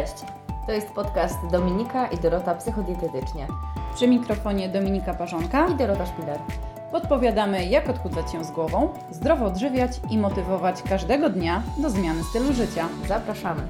Cześć, 0.00 0.14
to 0.66 0.72
jest 0.72 0.90
podcast 0.90 1.46
Dominika 1.50 2.06
i 2.06 2.18
Dorota 2.18 2.54
Psychodietetycznie 2.54 3.46
Przy 3.94 4.08
mikrofonie 4.08 4.68
Dominika 4.68 5.14
Parzonka 5.14 5.68
i 5.68 5.74
Dorota 5.74 6.06
Szpiler. 6.06 6.38
podpowiadamy, 6.92 7.66
jak 7.66 7.88
odchudzać 7.88 8.32
się 8.32 8.44
z 8.44 8.50
głową, 8.50 8.88
zdrowo 9.10 9.44
odżywiać 9.46 10.00
i 10.10 10.18
motywować 10.18 10.82
każdego 10.82 11.30
dnia 11.30 11.62
do 11.78 11.90
zmiany 11.90 12.24
stylu 12.24 12.52
życia. 12.52 12.88
Zapraszamy. 13.08 13.62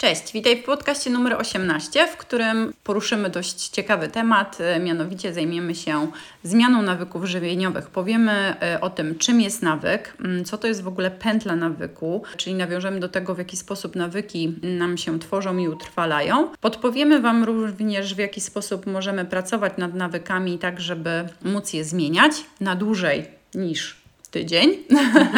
Cześć, 0.00 0.32
witaj 0.32 0.62
w 0.62 0.64
podcaście 0.64 1.10
numer 1.10 1.34
18, 1.34 2.06
w 2.06 2.16
którym 2.16 2.72
poruszymy 2.84 3.30
dość 3.30 3.68
ciekawy 3.68 4.08
temat, 4.08 4.58
e, 4.60 4.80
mianowicie 4.80 5.34
zajmiemy 5.34 5.74
się 5.74 6.06
zmianą 6.42 6.82
nawyków 6.82 7.24
żywieniowych. 7.24 7.90
Powiemy 7.90 8.32
e, 8.32 8.80
o 8.80 8.90
tym, 8.90 9.18
czym 9.18 9.40
jest 9.40 9.62
nawyk, 9.62 10.16
mm, 10.20 10.44
co 10.44 10.58
to 10.58 10.66
jest 10.66 10.82
w 10.82 10.88
ogóle 10.88 11.10
pętla 11.10 11.56
nawyku, 11.56 12.22
czyli 12.36 12.56
nawiążemy 12.56 13.00
do 13.00 13.08
tego, 13.08 13.34
w 13.34 13.38
jaki 13.38 13.56
sposób 13.56 13.96
nawyki 13.96 14.54
nam 14.62 14.98
się 14.98 15.18
tworzą 15.18 15.58
i 15.58 15.68
utrwalają. 15.68 16.48
Podpowiemy 16.60 17.20
Wam 17.20 17.44
również, 17.44 18.14
w 18.14 18.18
jaki 18.18 18.40
sposób 18.40 18.86
możemy 18.86 19.24
pracować 19.24 19.72
nad 19.76 19.94
nawykami, 19.94 20.58
tak 20.58 20.80
żeby 20.80 21.28
móc 21.42 21.72
je 21.72 21.84
zmieniać 21.84 22.32
na 22.60 22.76
dłużej 22.76 23.28
niż 23.54 23.96
tydzień. 24.30 24.76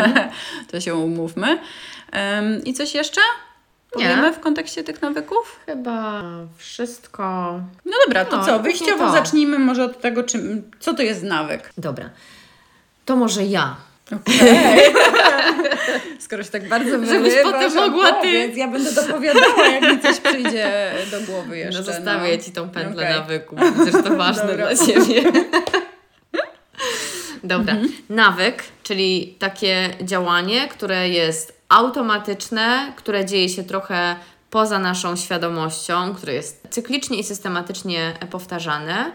to 0.70 0.80
się 0.80 0.94
umówmy. 0.94 1.58
Em, 2.12 2.64
I 2.64 2.72
coś 2.74 2.94
jeszcze? 2.94 3.20
Nie. 3.96 4.04
Powiemy 4.08 4.32
w 4.32 4.40
kontekście 4.40 4.84
tych 4.84 5.02
nawyków? 5.02 5.60
Chyba 5.66 6.22
wszystko. 6.56 7.22
No 7.84 7.92
dobra, 8.06 8.24
to 8.24 8.36
No, 8.36 8.44
co? 8.46 8.58
Wyjściowo 8.58 9.06
to. 9.06 9.12
zacznijmy 9.12 9.58
może 9.58 9.84
od 9.84 10.00
tego, 10.00 10.22
czym, 10.22 10.70
co 10.80 10.94
to 10.94 11.02
jest 11.02 11.22
nawyk. 11.22 11.70
Dobra. 11.78 12.10
To 13.04 13.16
może 13.16 13.44
ja. 13.44 13.76
Okej. 14.06 14.80
Skoro 16.24 16.42
się 16.44 16.50
tak 16.50 16.68
bardzo 16.68 16.90
Żebyś 16.90 17.08
wyrywasz, 17.08 17.52
potem 17.52 17.74
mogła 17.74 18.04
ty. 18.12 18.16
opowiedz. 18.18 18.56
Ja 18.56 18.68
będę 18.68 18.92
dopowiadała, 18.92 19.66
jak 19.68 19.82
mi 19.92 20.00
coś 20.00 20.20
przyjdzie 20.20 20.92
do 21.10 21.20
głowy 21.20 21.58
jeszcze. 21.58 21.78
No 21.80 21.84
zostawię 21.86 22.38
Ci 22.38 22.52
tą 22.52 22.70
pętlę 22.70 23.02
Okej. 23.02 23.14
nawyku. 23.20 23.56
Widzę, 23.86 24.02
to 24.02 24.16
ważne 24.16 24.46
Dobra. 24.46 24.74
dla 24.74 24.86
Ciebie. 24.86 25.22
Dobra. 27.44 27.76
Nawyk, 28.08 28.62
czyli 28.82 29.36
takie 29.38 29.90
działanie, 30.00 30.68
które 30.68 31.08
jest 31.08 31.61
automatyczne, 31.72 32.92
które 32.96 33.24
dzieje 33.24 33.48
się 33.48 33.64
trochę 33.64 34.16
poza 34.50 34.78
naszą 34.78 35.16
świadomością, 35.16 36.14
które 36.14 36.34
jest 36.34 36.66
cyklicznie 36.70 37.18
i 37.18 37.24
systematycznie 37.24 38.14
powtarzane. 38.30 39.12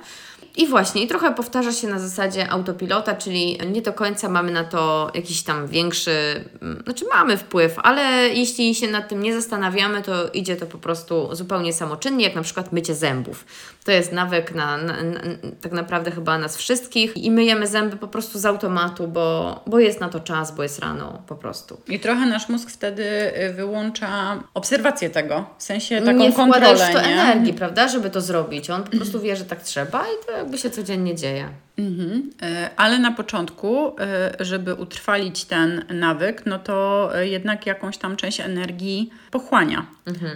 I 0.57 0.67
właśnie, 0.67 1.03
i 1.03 1.07
trochę 1.07 1.33
powtarza 1.33 1.71
się 1.71 1.87
na 1.87 1.99
zasadzie 1.99 2.49
autopilota, 2.49 3.15
czyli 3.15 3.59
nie 3.71 3.81
do 3.81 3.93
końca 3.93 4.29
mamy 4.29 4.51
na 4.51 4.63
to 4.63 5.11
jakiś 5.13 5.43
tam 5.43 5.67
większy, 5.67 6.45
mm, 6.61 6.83
znaczy 6.83 7.05
mamy 7.13 7.37
wpływ, 7.37 7.75
ale 7.83 8.29
jeśli 8.29 8.75
się 8.75 8.87
nad 8.87 9.09
tym 9.09 9.23
nie 9.23 9.33
zastanawiamy, 9.33 10.01
to 10.01 10.29
idzie 10.29 10.55
to 10.55 10.65
po 10.65 10.77
prostu 10.77 11.35
zupełnie 11.35 11.73
samoczynnie, 11.73 12.25
jak 12.25 12.35
na 12.35 12.41
przykład 12.41 12.71
mycie 12.71 12.95
zębów. 12.95 13.45
To 13.85 13.91
jest 13.91 14.11
nawyk 14.11 14.55
na, 14.55 14.77
na, 14.77 15.03
na, 15.03 15.19
tak 15.61 15.71
naprawdę 15.71 16.11
chyba 16.11 16.37
nas 16.37 16.57
wszystkich 16.57 17.17
i 17.17 17.31
myjemy 17.31 17.67
zęby 17.67 17.97
po 17.97 18.07
prostu 18.07 18.39
z 18.39 18.45
automatu, 18.45 19.07
bo, 19.07 19.59
bo 19.67 19.79
jest 19.79 19.99
na 19.99 20.09
to 20.09 20.19
czas, 20.19 20.55
bo 20.55 20.63
jest 20.63 20.79
rano 20.79 21.21
po 21.27 21.35
prostu. 21.35 21.81
I 21.87 21.99
trochę 21.99 22.25
nasz 22.25 22.49
mózg 22.49 22.69
wtedy 22.69 23.03
y, 23.49 23.53
wyłącza 23.53 24.43
obserwację 24.53 25.09
tego, 25.09 25.45
w 25.57 25.63
sensie 25.63 26.01
taką 26.01 26.17
nie 26.17 26.31
wkłada 26.31 26.71
już 26.71 26.79
kontrolę, 26.79 26.93
to 26.93 27.09
nie? 27.09 27.21
energii, 27.21 27.53
prawda, 27.53 27.87
żeby 27.87 28.09
to 28.09 28.21
zrobić. 28.21 28.69
On 28.69 28.83
po 28.83 28.97
prostu 28.97 29.19
wie, 29.19 29.35
że 29.35 29.45
tak 29.45 29.61
trzeba 29.61 30.01
i 30.01 30.25
to 30.25 30.46
jakby 30.47 30.57
się 30.57 30.69
codziennie 30.69 31.15
dzieje. 31.15 31.49
Mhm. 31.77 32.31
E, 32.41 32.69
Ale 32.75 32.99
na 32.99 33.11
początku, 33.11 33.99
e, 33.99 34.31
żeby 34.39 34.73
utrwalić 34.73 35.45
ten 35.45 35.85
nawyk, 35.89 36.45
no 36.45 36.59
to 36.59 37.09
e, 37.15 37.27
jednak 37.27 37.65
jakąś 37.65 37.97
tam 37.97 38.15
część 38.15 38.39
energii 38.39 39.09
pochłania. 39.31 39.85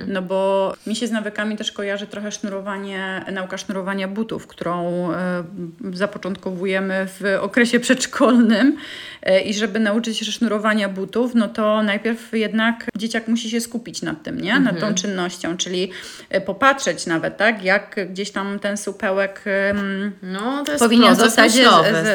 No 0.07 0.21
bo 0.21 0.73
mi 0.87 0.95
się 0.95 1.07
z 1.07 1.11
nawykami 1.11 1.57
też 1.57 1.71
kojarzy 1.71 2.07
trochę 2.07 2.31
sznurowanie, 2.31 3.25
nauka 3.31 3.57
sznurowania 3.57 4.07
butów, 4.07 4.47
którą 4.47 5.09
zapoczątkowujemy 5.93 7.07
w 7.07 7.37
okresie 7.41 7.79
przedszkolnym. 7.79 8.77
I 9.45 9.53
żeby 9.53 9.79
nauczyć 9.79 10.17
się 10.17 10.31
sznurowania 10.31 10.89
butów, 10.89 11.35
no 11.35 11.47
to 11.47 11.83
najpierw 11.83 12.33
jednak 12.33 12.89
dzieciak 12.97 13.27
musi 13.27 13.49
się 13.49 13.61
skupić 13.61 14.01
nad 14.01 14.23
tym, 14.23 14.41
nie? 14.41 14.59
Nad 14.59 14.79
tą 14.79 14.93
czynnością, 14.93 15.57
czyli 15.57 15.91
popatrzeć 16.45 17.05
nawet, 17.05 17.37
tak? 17.37 17.63
Jak 17.63 17.95
gdzieś 18.09 18.31
tam 18.31 18.59
ten 18.59 18.77
supełek 18.77 19.43
No, 20.21 20.63
to 20.63 20.71
jest 20.71 20.83
powinien 20.83 21.15
zasadzie 21.35 21.63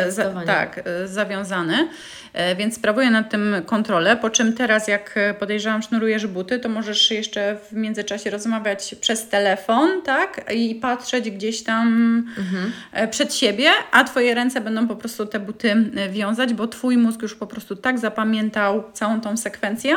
z, 0.08 0.14
z, 0.14 0.46
tak, 0.46 0.80
e, 0.84 1.08
zawiązany. 1.08 1.88
E, 2.32 2.56
Więc 2.56 2.74
sprawuję 2.74 3.10
nad 3.10 3.30
tym 3.30 3.54
kontrolę, 3.66 4.16
po 4.16 4.30
czym 4.30 4.52
teraz 4.52 4.88
jak 4.88 5.12
e, 5.16 5.34
podejrzewam 5.34 5.82
sznurujesz 5.82 6.26
buty, 6.26 6.58
to 6.58 6.68
możesz 6.68 7.10
jeszcze 7.10 7.56
w 7.70 7.72
międzyczasie 7.72 8.30
rozmawiać 8.30 8.94
przez 9.00 9.28
telefon, 9.28 10.02
tak? 10.02 10.52
I 10.54 10.74
patrzeć 10.74 11.30
gdzieś 11.30 11.62
tam 11.62 11.86
Mhm. 12.38 12.72
e, 12.92 13.08
przed 13.08 13.34
siebie, 13.34 13.70
a 13.92 14.04
Twoje 14.04 14.34
ręce 14.34 14.60
będą 14.60 14.88
po 14.88 14.96
prostu 14.96 15.26
te 15.26 15.40
buty 15.40 15.74
wiązać, 16.10 16.54
bo 16.54 16.66
Twój 16.68 16.96
mózg 16.96 17.22
już 17.22 17.34
po 17.34 17.46
prostu 17.46 17.76
tak 17.76 17.98
zapamiętał 17.98 18.84
całą 18.92 19.20
tą 19.20 19.36
sekwencję, 19.36 19.96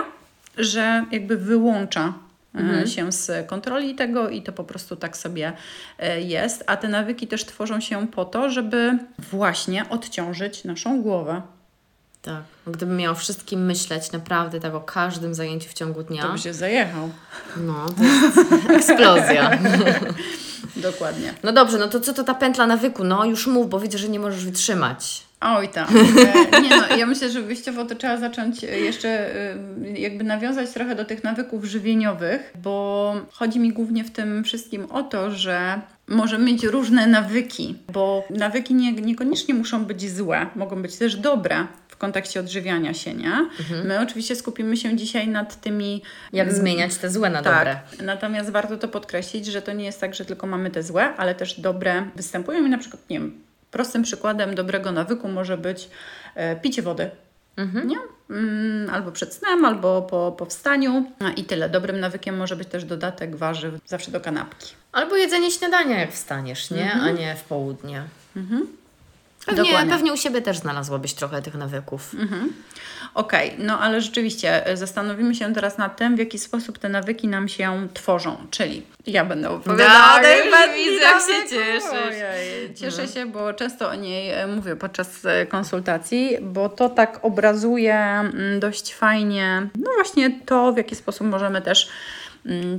że 0.57 1.05
jakby 1.11 1.37
wyłącza 1.37 2.13
Mhm. 2.53 2.87
się 2.87 3.11
z 3.11 3.47
kontroli 3.47 3.95
tego 3.95 4.29
i 4.29 4.41
to 4.41 4.51
po 4.51 4.63
prostu 4.63 4.95
tak 4.95 5.17
sobie 5.17 5.53
e, 5.99 6.21
jest. 6.21 6.63
A 6.67 6.77
te 6.77 6.87
nawyki 6.87 7.27
też 7.27 7.45
tworzą 7.45 7.79
się 7.79 8.07
po 8.07 8.25
to, 8.25 8.49
żeby 8.49 8.97
właśnie 9.31 9.89
odciążyć 9.89 10.63
naszą 10.63 11.01
głowę. 11.01 11.41
Tak. 12.21 12.43
Gdybym 12.67 12.97
miał 12.97 13.15
wszystkim 13.15 13.65
myśleć 13.65 14.11
naprawdę 14.11 14.59
tak 14.59 14.73
o 14.75 14.81
każdym 14.81 15.33
zajęciu 15.35 15.69
w 15.69 15.73
ciągu 15.73 16.03
dnia, 16.03 16.21
To 16.21 16.31
by 16.31 16.39
się 16.39 16.53
zajechał. 16.53 17.09
no 17.57 17.85
to 17.89 18.03
jest 18.03 18.69
eksplozja. 18.69 19.51
Dokładnie. 20.75 21.33
No 21.43 21.51
dobrze, 21.51 21.77
no 21.77 21.87
to 21.87 21.99
co 21.99 22.13
to 22.13 22.23
ta 22.23 22.33
pętla 22.33 22.67
nawyku? 22.67 23.03
No 23.03 23.25
już 23.25 23.47
mów, 23.47 23.69
bo 23.69 23.79
widzę, 23.79 23.97
że 23.97 24.09
nie 24.09 24.19
możesz 24.19 24.45
wytrzymać. 24.45 25.28
Oj 25.41 25.69
tam. 25.69 25.87
Nie 26.63 26.69
no, 26.69 26.95
ja 26.97 27.05
myślę, 27.05 27.29
że 27.29 27.41
wyjściowo 27.41 27.85
to 27.85 27.95
trzeba 27.95 28.17
zacząć 28.17 28.63
e, 28.63 28.79
jeszcze 28.79 29.09
e, 29.35 29.55
jakby 29.95 30.23
nawiązać 30.23 30.69
trochę 30.69 30.95
do 30.95 31.05
tych 31.05 31.23
nawyków 31.23 31.65
żywieniowych, 31.65 32.53
bo 32.63 33.15
chodzi 33.31 33.59
mi 33.59 33.73
głównie 33.73 34.03
w 34.03 34.11
tym 34.11 34.43
wszystkim 34.43 34.85
o 34.85 35.03
to, 35.03 35.31
że 35.31 35.81
możemy 36.07 36.45
mieć 36.45 36.63
różne 36.63 37.07
nawyki, 37.07 37.75
bo 37.93 38.23
nawyki 38.29 38.73
nie, 38.73 38.93
niekoniecznie 38.93 39.53
muszą 39.53 39.85
być 39.85 40.11
złe, 40.11 40.45
mogą 40.55 40.81
być 40.81 40.95
też 40.95 41.15
dobre 41.15 41.67
w 41.87 41.97
kontekście 41.97 42.39
odżywiania 42.39 42.93
się, 42.93 43.13
nie? 43.13 43.49
My 43.83 43.99
oczywiście 43.99 44.35
skupimy 44.35 44.77
się 44.77 44.95
dzisiaj 44.95 45.27
nad 45.27 45.61
tymi 45.61 46.01
Jak 46.33 46.47
mm, 46.47 46.59
zmieniać 46.59 46.95
te 46.95 47.09
złe 47.09 47.29
na 47.29 47.41
tak. 47.41 47.55
dobre. 47.55 48.05
Natomiast 48.05 48.49
warto 48.49 48.77
to 48.77 48.87
podkreślić, 48.87 49.45
że 49.45 49.61
to 49.61 49.73
nie 49.73 49.85
jest 49.85 50.01
tak, 50.01 50.15
że 50.15 50.25
tylko 50.25 50.47
mamy 50.47 50.69
te 50.71 50.83
złe, 50.83 51.15
ale 51.17 51.35
też 51.35 51.59
dobre 51.59 52.03
występują 52.15 52.65
i 52.65 52.69
na 52.69 52.77
przykład, 52.77 53.09
nie 53.09 53.19
wiem, 53.19 53.48
prostym 53.71 54.03
przykładem 54.03 54.55
dobrego 54.55 54.91
nawyku 54.91 55.27
może 55.27 55.57
być 55.57 55.89
e, 56.35 56.55
picie 56.55 56.81
wody. 56.81 57.11
Nie? 57.85 57.97
Mm, 58.29 58.89
albo 58.89 59.11
przed 59.11 59.33
snem, 59.33 59.65
albo 59.65 60.01
po, 60.01 60.35
po 60.37 60.45
wstaniu. 60.45 61.11
A 61.19 61.29
I 61.29 61.43
tyle. 61.43 61.69
Dobrym 61.69 61.99
nawykiem 61.99 62.37
może 62.37 62.55
być 62.55 62.67
też 62.67 62.85
dodatek 62.85 63.35
warzyw 63.35 63.73
zawsze 63.85 64.11
do 64.11 64.21
kanapki. 64.21 64.73
Albo 64.91 65.15
jedzenie 65.15 65.51
śniadania, 65.51 65.99
jak 65.99 66.11
wstaniesz, 66.11 66.71
nie? 66.71 66.93
A 66.93 67.11
nie 67.11 67.35
w 67.35 67.43
południe. 67.43 68.03
Pewnie, 69.45 69.63
Dokładnie. 69.63 69.93
pewnie 69.93 70.13
u 70.13 70.17
siebie 70.17 70.41
też 70.41 70.57
znalazłabyś 70.57 71.13
trochę 71.13 71.41
tych 71.41 71.55
nawyków. 71.55 72.15
Okej, 73.13 73.55
no 73.57 73.79
ale 73.79 74.01
rzeczywiście 74.01 74.65
e, 74.67 74.77
zastanowimy 74.77 75.35
się 75.35 75.53
teraz 75.53 75.77
nad 75.77 75.97
tym, 75.97 76.15
w 76.15 76.19
jaki 76.19 76.39
sposób 76.39 76.77
te 76.77 76.89
nawyki 76.89 77.27
nam 77.27 77.47
się 77.47 77.87
tworzą. 77.93 78.37
Czyli 78.51 78.83
ja 79.07 79.25
będę 79.25 79.49
opowiadała. 79.49 80.19
Tej 80.19 80.43
widzę, 80.75 81.03
jak 81.03 81.21
się 81.21 81.49
cieszysz. 81.49 81.99
Ojej, 82.07 82.75
cieszę 82.75 83.07
się, 83.07 83.25
bo 83.25 83.53
często 83.53 83.89
o 83.89 83.95
niej 83.95 84.31
e, 84.31 84.47
mówię 84.47 84.75
podczas 84.75 85.25
e, 85.25 85.45
konsultacji, 85.45 86.37
bo 86.41 86.69
to 86.69 86.89
tak 86.89 87.19
obrazuje 87.21 87.95
mm, 87.95 88.59
dość 88.59 88.93
fajnie, 88.93 89.67
no 89.75 89.91
właśnie 89.95 90.39
to, 90.45 90.73
w 90.73 90.77
jaki 90.77 90.95
sposób 90.95 91.27
możemy 91.27 91.61
też 91.61 91.89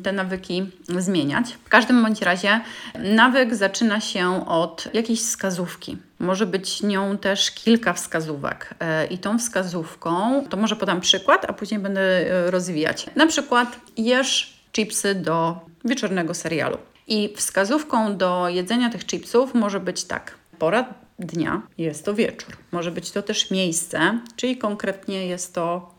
te 0.03 0.13
nawyki 0.13 0.71
zmieniać. 0.99 1.53
W 1.65 1.69
każdym 1.69 2.03
bądź 2.03 2.23
razie 2.23 2.61
nawyk 2.99 3.55
zaczyna 3.55 4.01
się 4.01 4.47
od 4.47 4.89
jakiejś 4.95 5.21
wskazówki. 5.21 5.97
Może 6.19 6.47
być 6.47 6.83
nią 6.83 7.19
też 7.19 7.51
kilka 7.51 7.93
wskazówek. 7.93 8.75
E, 8.81 9.07
I 9.07 9.19
tą 9.19 9.39
wskazówką, 9.39 10.45
to 10.49 10.57
może 10.57 10.77
podam 10.77 11.01
przykład, 11.01 11.45
a 11.49 11.53
później 11.53 11.81
będę 11.81 12.01
e, 12.01 12.51
rozwijać. 12.51 13.07
Na 13.17 13.27
przykład 13.27 13.81
jesz 13.97 14.61
chipsy 14.73 15.15
do 15.15 15.61
wieczornego 15.85 16.35
serialu. 16.35 16.79
I 17.07 17.35
wskazówką 17.37 18.17
do 18.17 18.49
jedzenia 18.49 18.91
tych 18.91 19.07
chipsów 19.07 19.55
może 19.55 19.81
być 19.81 20.05
tak. 20.05 20.35
Pora 20.59 20.95
dnia 21.19 21.63
jest 21.79 22.05
to 22.05 22.15
wieczór. 22.15 22.57
Może 22.73 22.91
być 22.91 23.11
to 23.11 23.23
też 23.23 23.51
miejsce, 23.51 24.19
czyli 24.37 24.57
konkretnie 24.57 25.27
jest 25.27 25.55
to 25.55 25.95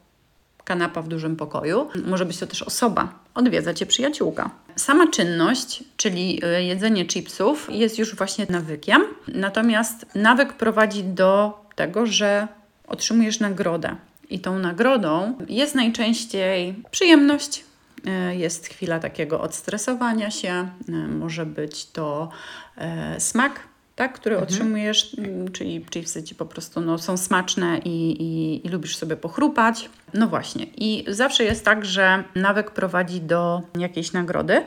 kanapa 0.64 1.02
w 1.02 1.08
dużym 1.08 1.36
pokoju. 1.36 1.88
Może 2.06 2.26
być 2.26 2.38
to 2.38 2.48
też 2.48 2.62
osoba. 2.64 3.14
Odwiedza 3.34 3.74
cię 3.74 3.86
przyjaciółka. 3.86 4.50
Sama 4.76 5.08
czynność, 5.08 5.84
czyli 5.98 6.42
y, 6.46 6.64
jedzenie 6.64 7.06
chipsów, 7.06 7.68
jest 7.72 8.00
już 8.00 8.16
właśnie 8.16 8.46
nawykiem. 8.50 9.02
Natomiast 9.28 10.06
nawyk 10.16 10.54
prowadzi 10.54 11.04
do 11.04 11.62
tego, 11.76 12.06
że 12.06 12.48
otrzymujesz 12.88 13.40
nagrodę. 13.40 13.96
I 14.30 14.40
tą 14.40 14.60
nagrodą 14.60 15.38
jest 15.50 15.76
najczęściej 15.76 16.76
przyjemność, 16.92 17.64
e, 18.06 18.36
jest 18.36 18.68
chwila 18.68 19.00
takiego 19.00 19.42
odstresowania 19.42 20.32
się, 20.32 20.52
e, 20.90 20.92
może 20.92 21.46
być 21.46 21.86
to 21.86 22.30
e, 22.78 23.20
smak, 23.20 23.60
tak, 24.02 24.14
który 24.14 24.36
mhm. 24.36 24.52
otrzymujesz, 24.52 25.16
mm, 25.18 25.52
czyli 25.52 25.86
chipsy 25.90 26.24
ci 26.24 26.36
po 26.36 26.46
prostu 26.46 26.82
no, 26.82 26.98
są 26.98 27.18
smaczne 27.18 27.80
i, 27.86 28.12
i, 28.12 28.68
i, 28.68 28.70
lubisz 28.70 28.98
sobie 28.98 29.16
pochrupać. 29.16 29.90
No 30.14 30.28
właśnie. 30.28 30.66
I 30.78 31.06
zawsze 31.08 31.44
jest 31.44 31.66
tak, 31.66 31.86
że 31.86 32.24
nawyk 32.36 32.72
prowadzi 32.72 33.22
do 33.22 33.62
jakiejś 33.80 34.12
nagrody. 34.12 34.62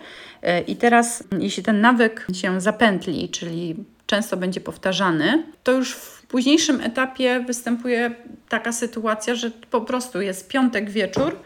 I 0.66 0.76
teraz, 0.76 1.24
jeśli 1.38 1.62
ten 1.62 1.80
nawyk 1.80 2.26
się 2.32 2.60
zapętli, 2.60 3.28
czyli 3.28 3.76
często 4.06 4.36
będzie 4.36 4.60
powtarzany, 4.60 5.42
to 5.62 5.72
już 5.72 5.92
w 5.92 6.26
późniejszym 6.26 6.80
etapie 6.80 7.44
występuje 7.46 8.14
taka 8.48 8.72
sytuacja, 8.72 9.34
że 9.34 9.50
po 9.50 9.80
prostu 9.80 10.20
jest 10.20 10.48
piątek 10.48 10.90
wieczór, 10.90 11.36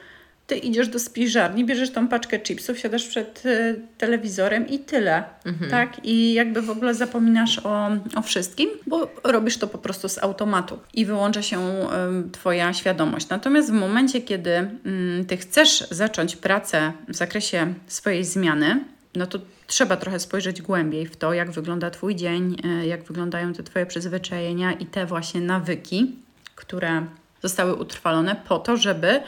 ty 0.49 0.57
idziesz 0.57 0.89
do 0.89 0.99
spiżarni, 0.99 1.65
bierzesz 1.65 1.91
tą 1.91 2.09
paczkę 2.09 2.41
chipsów, 2.41 2.79
siadasz 2.79 3.07
przed 3.07 3.47
y, 3.47 3.81
telewizorem 3.99 4.69
i 4.69 4.79
tyle, 4.79 5.25
mhm. 5.45 5.71
tak? 5.71 6.05
I 6.05 6.33
jakby 6.33 6.63
w 6.63 6.71
ogóle 6.71 6.95
zapominasz 6.95 7.59
o, 7.59 7.89
o 8.17 8.23
wszystkim, 8.23 8.71
bo 8.87 9.11
robisz 9.25 9.57
to 9.57 9.67
po 9.67 9.79
prostu 9.79 10.09
z 10.09 10.19
automatu 10.19 10.79
i 10.95 11.05
wyłącza 11.07 11.43
się 11.43 11.61
y, 11.61 12.31
Twoja 12.33 12.73
świadomość. 12.73 13.29
Natomiast 13.29 13.71
w 13.71 13.73
momencie, 13.73 14.21
kiedy 14.21 14.51
y, 14.51 15.25
Ty 15.29 15.37
chcesz 15.37 15.85
zacząć 15.91 16.37
pracę 16.37 16.93
w 17.09 17.17
zakresie 17.17 17.75
swojej 17.87 18.25
zmiany, 18.25 18.85
no 19.15 19.27
to 19.27 19.39
trzeba 19.67 19.97
trochę 19.97 20.21
spojrzeć 20.21 20.63
głębiej 20.63 21.07
w 21.07 21.17
to, 21.17 21.33
jak 21.35 21.51
wygląda 21.51 21.91
Twój 21.91 22.17
dzień, 22.17 22.57
e, 22.65 22.87
jak 22.87 23.05
wyglądają 23.05 23.53
te 23.53 23.63
Twoje 23.63 23.87
przyzwyczajenia 23.87 24.73
i 24.73 24.87
te 24.87 25.07
właśnie 25.07 25.41
nawyki, 25.41 26.17
które 26.55 27.07
zostały 27.43 27.75
utrwalone 27.75 28.37
po 28.49 28.59
to, 28.59 28.77
żeby 28.77 29.21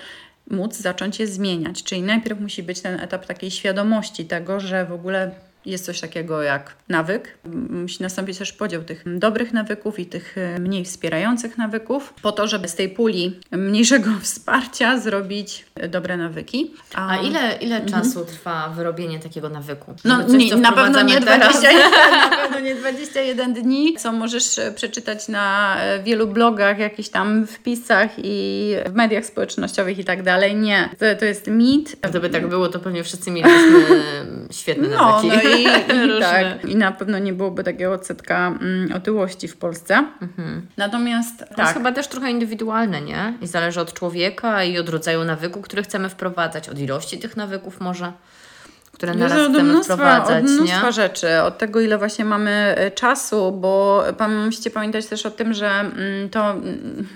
móc 0.50 0.76
zacząć 0.76 1.20
je 1.20 1.26
zmieniać. 1.26 1.82
Czyli 1.82 2.02
najpierw 2.02 2.40
musi 2.40 2.62
być 2.62 2.80
ten 2.80 3.00
etap 3.00 3.26
takiej 3.26 3.50
świadomości 3.50 4.24
tego, 4.24 4.60
że 4.60 4.84
w 4.84 4.92
ogóle 4.92 5.30
jest 5.66 5.84
coś 5.84 6.00
takiego 6.00 6.42
jak 6.42 6.76
nawyk. 6.88 7.38
Musi 7.70 8.02
nastąpić 8.02 8.38
też 8.38 8.52
podział 8.52 8.82
tych 8.82 9.18
dobrych 9.18 9.52
nawyków 9.52 9.98
i 9.98 10.06
tych 10.06 10.38
e, 10.38 10.58
mniej 10.58 10.84
wspierających 10.84 11.58
nawyków, 11.58 12.14
po 12.22 12.32
to, 12.32 12.46
żeby 12.46 12.68
z 12.68 12.74
tej 12.74 12.88
puli 12.88 13.40
mniejszego 13.52 14.10
wsparcia 14.22 14.98
zrobić 14.98 15.66
e, 15.74 15.88
dobre 15.88 16.16
nawyki. 16.16 16.74
A, 16.94 17.08
A 17.08 17.16
ile, 17.16 17.58
ile 17.60 17.76
mhm. 17.76 18.02
czasu 18.02 18.24
trwa 18.24 18.68
wyrobienie 18.68 19.18
takiego 19.18 19.48
nawyku? 19.48 19.94
No, 20.04 20.24
coś, 20.24 20.32
nie, 20.32 20.56
na 20.56 20.72
pewno 20.72 21.02
nie 21.02 21.20
21, 21.20 21.90
na 22.30 22.36
pewno 22.36 22.60
nie 22.60 22.74
21 22.74 23.54
dni, 23.54 23.96
co 23.98 24.12
możesz 24.12 24.58
e, 24.58 24.72
przeczytać 24.72 25.28
na 25.28 25.76
wielu 26.04 26.26
blogach, 26.26 26.78
jakichś 26.78 27.08
tam 27.08 27.46
wpisach 27.46 28.10
i 28.18 28.74
w 28.86 28.94
mediach 28.94 29.26
społecznościowych 29.26 29.98
i 29.98 30.04
tak 30.04 30.22
dalej. 30.22 30.56
Nie, 30.56 30.88
to, 30.98 31.04
to 31.18 31.24
jest 31.24 31.46
mit. 31.46 31.96
Gdyby 32.10 32.30
tak 32.30 32.48
było, 32.48 32.68
to 32.68 32.78
pewnie 32.78 33.04
wszyscy 33.04 33.30
mieliśmy 33.30 33.80
świetne 34.50 34.88
no. 34.88 35.22
No 35.24 35.34
i, 35.34 35.62
i 36.16 36.20
tak. 36.20 36.64
I 36.64 36.76
na 36.76 36.92
pewno 36.92 37.18
nie 37.18 37.32
byłoby 37.32 37.64
takiego 37.64 37.92
odsetka 37.92 38.46
mm, 38.48 38.92
otyłości 38.92 39.48
w 39.48 39.56
Polsce. 39.56 40.04
Mhm. 40.22 40.66
Natomiast 40.76 41.38
to 41.38 41.46
tak. 41.46 41.58
jest 41.58 41.74
chyba 41.74 41.92
też 41.92 42.08
trochę 42.08 42.30
indywidualne, 42.30 43.00
nie? 43.00 43.34
I 43.40 43.46
zależy 43.46 43.80
od 43.80 43.92
człowieka 43.92 44.64
i 44.64 44.78
od 44.78 44.88
rodzaju 44.88 45.24
nawyku, 45.24 45.62
który 45.62 45.82
chcemy 45.82 46.08
wprowadzać, 46.08 46.68
od 46.68 46.78
ilości 46.78 47.18
tych 47.18 47.36
nawyków 47.36 47.80
może 47.80 48.12
które 48.92 49.14
naraz 49.14 49.48
chcemy 49.48 49.62
mnóstwa, 49.62 49.94
wprowadzać. 49.94 50.44
Od 50.44 50.50
mnóstwa 50.50 50.86
nie? 50.86 50.92
rzeczy, 50.92 51.40
od 51.42 51.58
tego 51.58 51.80
ile 51.80 51.98
właśnie 51.98 52.24
mamy 52.24 52.50
e, 52.50 52.90
czasu, 52.90 53.52
bo 53.52 54.04
pan, 54.18 54.44
musicie 54.44 54.70
pamiętać 54.70 55.06
też 55.06 55.26
o 55.26 55.30
tym, 55.30 55.54
że 55.54 55.70
mm, 55.70 56.30
to 56.30 56.50
mm, 56.50 57.06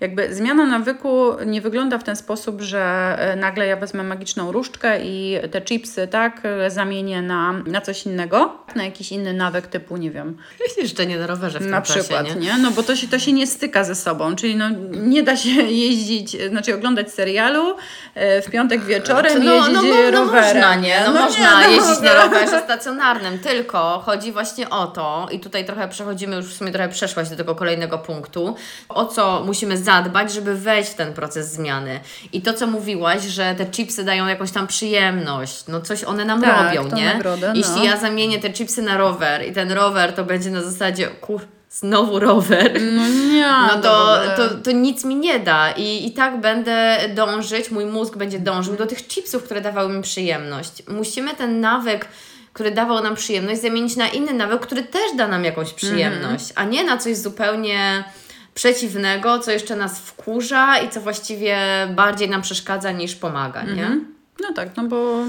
jakby 0.00 0.34
zmiana 0.34 0.66
nawyku 0.66 1.32
nie 1.46 1.60
wygląda 1.60 1.98
w 1.98 2.04
ten 2.04 2.16
sposób, 2.16 2.60
że 2.60 3.16
e, 3.18 3.36
nagle 3.36 3.66
ja 3.66 3.76
wezmę 3.76 4.02
magiczną 4.02 4.52
różdżkę 4.52 5.04
i 5.04 5.38
te 5.50 5.62
chipsy, 5.62 6.08
tak, 6.08 6.42
zamienię 6.68 7.22
na, 7.22 7.52
na 7.52 7.80
coś 7.80 8.06
innego, 8.06 8.58
na 8.76 8.84
jakiś 8.84 9.12
inny 9.12 9.32
nawyk 9.32 9.66
typu, 9.66 9.96
nie 9.96 10.10
wiem. 10.10 10.36
Jeżdżenie 10.78 11.18
na 11.18 11.26
rowerze 11.26 11.60
w 11.60 11.66
Na 11.66 11.80
przykład, 11.80 12.26
czasie, 12.26 12.40
nie? 12.40 12.46
nie? 12.46 12.58
No 12.58 12.70
bo 12.70 12.82
to 12.82 12.96
się, 12.96 13.08
to 13.08 13.18
się 13.18 13.32
nie 13.32 13.46
styka 13.46 13.84
ze 13.84 13.94
sobą, 13.94 14.36
czyli 14.36 14.56
no 14.56 14.64
nie 14.90 15.22
da 15.22 15.36
się 15.36 15.50
jeździć, 15.86 16.36
znaczy 16.48 16.74
oglądać 16.74 17.12
serialu 17.12 17.76
e, 18.14 18.42
w 18.42 18.50
piątek 18.50 18.84
wieczorem 18.84 19.44
no, 19.44 19.54
jeździć 19.54 19.74
no, 19.74 19.82
no, 19.82 19.88
no, 19.88 20.10
rowerem. 20.10 20.44
Można, 20.44 20.74
nie? 20.74 21.00
No, 21.06 21.12
no 21.12 21.20
można 21.20 21.60
nie, 21.60 21.66
no 21.66 21.72
jeździć 21.72 22.00
na 22.04 22.14
rowerze 22.14 22.60
stacjonarnym, 22.60 23.38
tylko 23.38 24.02
chodzi 24.04 24.32
właśnie 24.32 24.70
o 24.70 24.86
to 24.86 25.28
i 25.30 25.40
tutaj 25.40 25.64
trochę 25.64 25.88
przechodzimy, 25.88 26.36
już 26.36 26.46
w 26.46 26.56
sumie 26.56 26.72
trochę 26.72 26.88
przeszłaś 26.88 27.28
do 27.28 27.36
tego 27.36 27.54
kolejnego 27.54 27.98
punktu, 27.98 28.56
o 28.88 29.06
co 29.06 29.42
musimy 29.46 29.76
zadbać, 29.84 30.32
żeby 30.32 30.54
wejść 30.54 30.90
w 30.90 30.94
ten 30.94 31.12
proces 31.12 31.52
zmiany. 31.52 32.00
I 32.32 32.42
to, 32.42 32.54
co 32.54 32.66
mówiłaś, 32.66 33.22
że 33.22 33.54
te 33.54 33.66
chipsy 33.66 34.04
dają 34.04 34.26
jakąś 34.26 34.50
tam 34.50 34.66
przyjemność, 34.66 35.64
no 35.68 35.80
coś 35.80 36.04
one 36.04 36.24
nam 36.24 36.42
tak, 36.42 36.74
robią, 36.74 36.96
nie? 36.96 37.14
Nagrodę, 37.14 37.48
no. 37.48 37.54
Jeśli 37.54 37.84
ja 37.84 37.96
zamienię 37.96 38.38
te 38.38 38.52
chipsy 38.52 38.82
na 38.82 38.96
rower 38.96 39.48
i 39.48 39.52
ten 39.52 39.72
rower 39.72 40.12
to 40.12 40.24
będzie 40.24 40.50
na 40.50 40.62
zasadzie, 40.62 41.06
kur 41.06 41.40
znowu 41.70 42.18
rower, 42.18 42.80
no, 42.92 43.08
nie, 43.08 43.48
no 43.74 43.82
to, 43.82 44.18
to, 44.36 44.48
to 44.48 44.70
nic 44.70 45.04
mi 45.04 45.16
nie 45.16 45.38
da 45.38 45.70
I, 45.70 46.06
i 46.06 46.12
tak 46.12 46.40
będę 46.40 46.98
dążyć, 47.14 47.70
mój 47.70 47.86
mózg 47.86 48.16
będzie 48.16 48.38
dążył 48.38 48.76
do 48.76 48.86
tych 48.86 49.08
chipsów, 49.08 49.44
które 49.44 49.60
dawały 49.60 49.92
mi 49.92 50.02
przyjemność. 50.02 50.82
Musimy 50.88 51.34
ten 51.34 51.60
nawyk 51.60 52.08
który 52.52 52.70
dawał 52.70 53.02
nam 53.02 53.14
przyjemność, 53.14 53.62
zamienić 53.62 53.96
na 53.96 54.08
inny 54.08 54.32
nawyk, 54.32 54.60
który 54.60 54.82
też 54.82 55.16
da 55.16 55.28
nam 55.28 55.44
jakąś 55.44 55.72
przyjemność, 55.72 56.44
mm. 56.50 56.54
a 56.54 56.64
nie 56.64 56.84
na 56.84 56.98
coś 56.98 57.16
zupełnie 57.16 58.04
przeciwnego, 58.54 59.38
co 59.38 59.50
jeszcze 59.50 59.76
nas 59.76 60.00
wkurza 60.00 60.78
i 60.78 60.88
co 60.88 61.00
właściwie 61.00 61.58
bardziej 61.94 62.30
nam 62.30 62.42
przeszkadza 62.42 62.92
niż 62.92 63.14
pomaga, 63.14 63.62
nie? 63.62 63.86
-hmm. 63.86 64.00
No 64.40 64.52
tak, 64.52 64.76
no 64.76 64.84
bo 64.84 65.24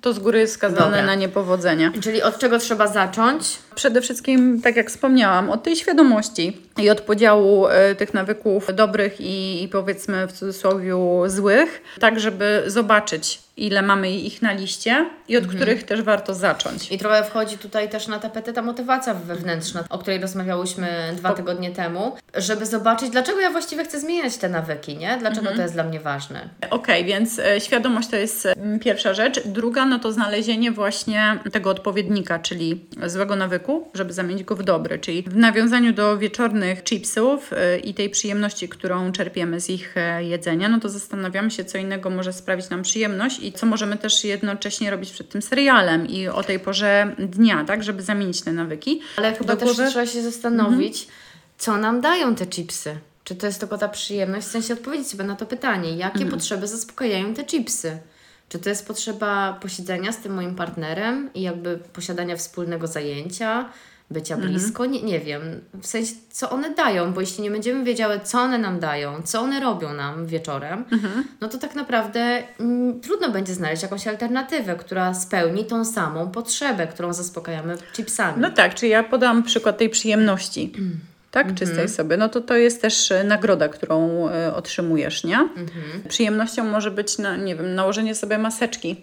to 0.00 0.12
z 0.12 0.18
góry 0.18 0.38
jest 0.38 0.54
skazane 0.54 0.84
Dobra. 0.84 1.06
na 1.06 1.14
niepowodzenia. 1.14 1.92
Czyli 2.00 2.22
od 2.22 2.38
czego 2.38 2.58
trzeba 2.58 2.86
zacząć? 2.86 3.58
Przede 3.78 4.00
wszystkim, 4.00 4.62
tak 4.62 4.76
jak 4.76 4.90
wspomniałam, 4.90 5.50
od 5.50 5.62
tej 5.62 5.76
świadomości 5.76 6.56
i 6.78 6.90
od 6.90 7.00
podziału 7.00 7.66
y, 7.68 7.94
tych 7.94 8.14
nawyków 8.14 8.74
dobrych 8.74 9.20
i, 9.20 9.62
i 9.62 9.68
powiedzmy 9.68 10.26
w 10.26 10.32
cudzysłowie 10.32 10.94
złych, 11.26 11.82
tak 12.00 12.20
żeby 12.20 12.62
zobaczyć, 12.66 13.38
ile 13.58 13.82
mamy 13.82 14.10
ich 14.10 14.42
na 14.42 14.52
liście 14.52 15.10
i 15.28 15.36
od 15.36 15.44
mhm. 15.44 15.56
których 15.58 15.82
też 15.82 16.02
warto 16.02 16.34
zacząć. 16.34 16.92
I 16.92 16.98
trochę 16.98 17.24
wchodzi 17.24 17.58
tutaj 17.58 17.88
też 17.88 18.08
na 18.08 18.18
tapetę 18.18 18.52
ta 18.52 18.62
motywacja 18.62 19.14
wewnętrzna, 19.14 19.84
o 19.90 19.98
której 19.98 20.20
rozmawiałyśmy 20.20 20.88
dwa 21.16 21.32
tygodnie 21.32 21.70
temu, 21.70 22.16
żeby 22.34 22.66
zobaczyć, 22.66 23.10
dlaczego 23.10 23.40
ja 23.40 23.50
właściwie 23.50 23.84
chcę 23.84 24.00
zmieniać 24.00 24.36
te 24.36 24.48
nawyki, 24.48 24.96
nie? 24.96 25.16
Dlaczego 25.20 25.40
mhm. 25.40 25.56
to 25.56 25.62
jest 25.62 25.74
dla 25.74 25.84
mnie 25.84 26.00
ważne. 26.00 26.48
Okej, 26.70 26.70
okay, 26.70 27.04
więc 27.04 27.38
e, 27.38 27.60
świadomość 27.60 28.08
to 28.08 28.16
jest 28.16 28.48
pierwsza 28.80 29.14
rzecz. 29.14 29.40
Druga, 29.44 29.84
no 29.84 29.98
to 29.98 30.12
znalezienie 30.12 30.72
właśnie 30.72 31.38
tego 31.52 31.70
odpowiednika, 31.70 32.38
czyli 32.38 32.84
złego 33.06 33.36
nawyku, 33.36 33.67
żeby 33.94 34.12
zamienić 34.12 34.44
go 34.44 34.56
w 34.56 34.62
dobry, 34.62 34.98
czyli 34.98 35.22
w 35.22 35.36
nawiązaniu 35.36 35.92
do 35.92 36.18
wieczornych 36.18 36.82
chipsów 36.84 37.52
e, 37.52 37.78
i 37.78 37.94
tej 37.94 38.10
przyjemności, 38.10 38.68
którą 38.68 39.12
czerpiemy 39.12 39.60
z 39.60 39.70
ich 39.70 39.96
e, 39.96 40.24
jedzenia, 40.24 40.68
no 40.68 40.80
to 40.80 40.88
zastanawiamy 40.88 41.50
się, 41.50 41.64
co 41.64 41.78
innego 41.78 42.10
może 42.10 42.32
sprawić 42.32 42.70
nam 42.70 42.82
przyjemność 42.82 43.42
i 43.42 43.52
co 43.52 43.66
możemy 43.66 43.96
też 43.96 44.24
jednocześnie 44.24 44.90
robić 44.90 45.10
przed 45.10 45.28
tym 45.28 45.42
serialem 45.42 46.06
i 46.06 46.28
o 46.28 46.42
tej 46.42 46.60
porze 46.60 47.14
dnia, 47.18 47.64
tak, 47.64 47.82
żeby 47.82 48.02
zamienić 48.02 48.42
te 48.42 48.52
nawyki. 48.52 49.00
Ale 49.16 49.34
chyba 49.34 49.56
też 49.56 49.76
trzeba 49.76 50.06
się 50.06 50.22
zastanowić, 50.22 51.02
mhm. 51.02 51.18
co 51.58 51.76
nam 51.76 52.00
dają 52.00 52.34
te 52.34 52.46
chipsy. 52.46 52.98
Czy 53.24 53.34
to 53.34 53.46
jest 53.46 53.60
tylko 53.60 53.78
ta 53.78 53.88
przyjemność, 53.88 54.46
w 54.46 54.50
sensie 54.50 54.74
odpowiedzieć 54.74 55.08
sobie 55.08 55.24
na 55.24 55.36
to 55.36 55.46
pytanie, 55.46 55.96
jakie 55.96 56.22
mhm. 56.22 56.30
potrzeby 56.30 56.66
zaspokajają 56.66 57.34
te 57.34 57.44
chipsy? 57.44 57.98
Czy 58.48 58.58
to 58.58 58.68
jest 58.68 58.86
potrzeba 58.86 59.58
posiedzenia 59.62 60.12
z 60.12 60.18
tym 60.18 60.34
moim 60.34 60.54
partnerem 60.54 61.30
i 61.34 61.42
jakby 61.42 61.78
posiadania 61.92 62.36
wspólnego 62.36 62.86
zajęcia? 62.86 63.68
bycia 64.10 64.34
mhm. 64.34 64.52
blisko. 64.52 64.86
Nie, 64.86 65.02
nie 65.02 65.20
wiem, 65.20 65.42
w 65.82 65.86
sensie 65.86 66.14
co 66.30 66.50
one 66.50 66.74
dają, 66.74 67.12
bo 67.12 67.20
jeśli 67.20 67.42
nie 67.42 67.50
będziemy 67.50 67.84
wiedziały, 67.84 68.20
co 68.24 68.40
one 68.40 68.58
nam 68.58 68.80
dają, 68.80 69.22
co 69.22 69.40
one 69.40 69.60
robią 69.60 69.94
nam 69.94 70.26
wieczorem, 70.26 70.84
mhm. 70.92 71.24
no 71.40 71.48
to 71.48 71.58
tak 71.58 71.74
naprawdę 71.74 72.42
mm, 72.60 73.00
trudno 73.00 73.30
będzie 73.30 73.54
znaleźć 73.54 73.82
jakąś 73.82 74.06
alternatywę, 74.06 74.76
która 74.76 75.14
spełni 75.14 75.64
tą 75.64 75.84
samą 75.84 76.30
potrzebę, 76.30 76.86
którą 76.86 77.12
zaspokajamy 77.12 77.76
chipsami. 77.92 78.40
No 78.40 78.50
tak, 78.50 78.74
czyli 78.74 78.92
ja 78.92 79.02
podam 79.02 79.42
przykład 79.42 79.78
tej 79.78 79.90
przyjemności. 79.90 80.72
tak, 81.30 81.46
mhm. 81.46 81.56
czystej 81.56 81.88
sobie, 81.88 82.16
no 82.16 82.28
to 82.28 82.40
to 82.40 82.56
jest 82.56 82.82
też 82.82 83.12
e, 83.12 83.24
nagroda, 83.24 83.68
którą 83.68 84.28
y, 84.28 84.54
otrzymujesz, 84.54 85.24
nie? 85.24 85.38
Mhm. 85.38 86.02
Przyjemnością 86.08 86.64
może 86.64 86.90
być, 86.90 87.18
na, 87.18 87.36
nie 87.36 87.56
wiem, 87.56 87.74
nałożenie 87.74 88.14
sobie 88.14 88.38
maseczki 88.38 88.96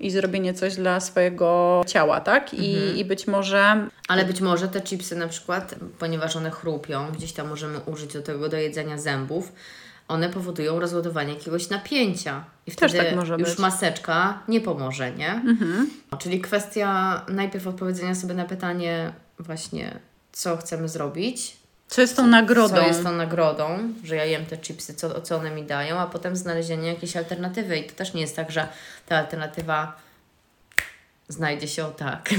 i 0.00 0.10
zrobienie 0.10 0.54
coś 0.54 0.76
dla 0.76 1.00
swojego 1.00 1.82
ciała, 1.86 2.20
tak? 2.20 2.54
I, 2.54 2.74
mhm. 2.74 2.96
i 2.96 3.04
być 3.04 3.26
może. 3.26 3.88
Ale 4.08 4.24
być 4.24 4.40
może 4.40 4.68
te 4.68 4.80
chipsy 4.80 5.16
na 5.16 5.28
przykład, 5.28 5.74
ponieważ 5.98 6.36
one 6.36 6.50
chrupią, 6.50 7.12
gdzieś 7.12 7.32
tam 7.32 7.48
możemy 7.48 7.80
użyć 7.80 8.12
do 8.12 8.22
tego 8.22 8.48
do 8.48 8.56
jedzenia 8.56 8.98
zębów, 8.98 9.52
one 10.08 10.28
powodują 10.28 10.80
rozładowanie 10.80 11.34
jakiegoś 11.34 11.68
napięcia. 11.68 12.44
I 12.66 12.70
wtedy 12.70 12.98
tak 12.98 13.38
już 13.38 13.50
być. 13.50 13.58
maseczka 13.58 14.42
nie 14.48 14.60
pomoże, 14.60 15.12
nie? 15.12 15.32
Mhm. 15.32 15.90
Czyli 16.18 16.40
kwestia 16.40 17.22
najpierw 17.28 17.66
odpowiedzenia 17.66 18.14
sobie 18.14 18.34
na 18.34 18.44
pytanie, 18.44 19.12
właśnie, 19.38 19.98
co 20.32 20.56
chcemy 20.56 20.88
zrobić, 20.88 21.57
Co 21.88 22.00
jest 22.00 22.16
tą 22.16 22.26
nagrodą? 22.26 22.76
Co 22.76 22.86
jest 22.86 23.02
tą 23.02 23.12
nagrodą, 23.12 23.78
że 24.04 24.16
ja 24.16 24.24
jem 24.24 24.46
te 24.46 24.58
chipsy, 24.58 24.94
co, 24.94 25.20
co 25.20 25.36
one 25.36 25.50
mi 25.50 25.62
dają, 25.62 25.98
a 25.98 26.06
potem 26.06 26.36
znalezienie 26.36 26.88
jakiejś 26.88 27.16
alternatywy. 27.16 27.78
I 27.78 27.84
to 27.84 27.94
też 27.94 28.14
nie 28.14 28.20
jest 28.20 28.36
tak, 28.36 28.50
że 28.50 28.68
ta 29.06 29.16
alternatywa 29.16 29.96
znajdzie 31.28 31.68
się 31.68 31.84
o 31.84 31.90
tak. 31.90 32.30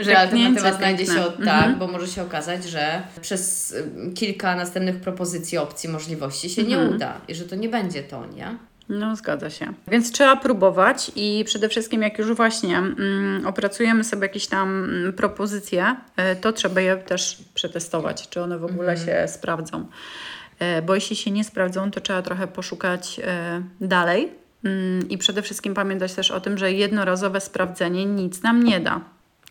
że 0.00 0.18
alternatywa 0.18 0.72
znajdzie 0.72 1.06
się 1.06 1.22
o 1.22 1.30
tak, 1.30 1.38
mhm. 1.38 1.78
bo 1.78 1.86
może 1.86 2.06
się 2.06 2.22
okazać, 2.22 2.64
że 2.64 3.02
przez 3.20 3.72
y, 3.72 4.12
kilka 4.14 4.56
następnych 4.56 5.00
propozycji, 5.00 5.58
opcji, 5.58 5.88
możliwości 5.88 6.50
się 6.50 6.62
mhm. 6.62 6.80
nie 6.80 6.94
uda 6.94 7.20
i 7.28 7.34
że 7.34 7.44
to 7.44 7.56
nie 7.56 7.68
będzie 7.68 8.02
to, 8.02 8.26
nie? 8.26 8.58
No, 8.90 9.16
zgadza 9.16 9.50
się. 9.50 9.72
Więc 9.88 10.12
trzeba 10.12 10.36
próbować 10.36 11.12
i 11.16 11.44
przede 11.46 11.68
wszystkim, 11.68 12.02
jak 12.02 12.18
już 12.18 12.32
właśnie 12.32 12.78
mm, 12.78 13.46
opracujemy 13.46 14.04
sobie 14.04 14.22
jakieś 14.22 14.46
tam 14.46 14.84
mm, 14.84 15.12
propozycje, 15.12 15.96
y, 16.32 16.36
to 16.36 16.52
trzeba 16.52 16.80
je 16.80 16.96
też 16.96 17.38
przetestować, 17.54 18.28
czy 18.28 18.42
one 18.42 18.58
w 18.58 18.64
ogóle 18.64 18.92
mhm. 18.92 19.06
się 19.06 19.28
sprawdzą. 19.28 19.86
Y, 20.78 20.82
bo 20.82 20.94
jeśli 20.94 21.16
się 21.16 21.30
nie 21.30 21.44
sprawdzą, 21.44 21.90
to 21.90 22.00
trzeba 22.00 22.22
trochę 22.22 22.46
poszukać 22.46 23.20
y, 23.80 23.86
dalej 23.86 24.40
Mm, 24.64 25.08
I 25.08 25.18
przede 25.18 25.42
wszystkim 25.42 25.74
pamiętać 25.74 26.14
też 26.14 26.30
o 26.30 26.40
tym, 26.40 26.58
że 26.58 26.72
jednorazowe 26.72 27.40
sprawdzenie 27.40 28.06
nic 28.06 28.42
nam 28.42 28.62
nie 28.62 28.80
da. 28.80 29.00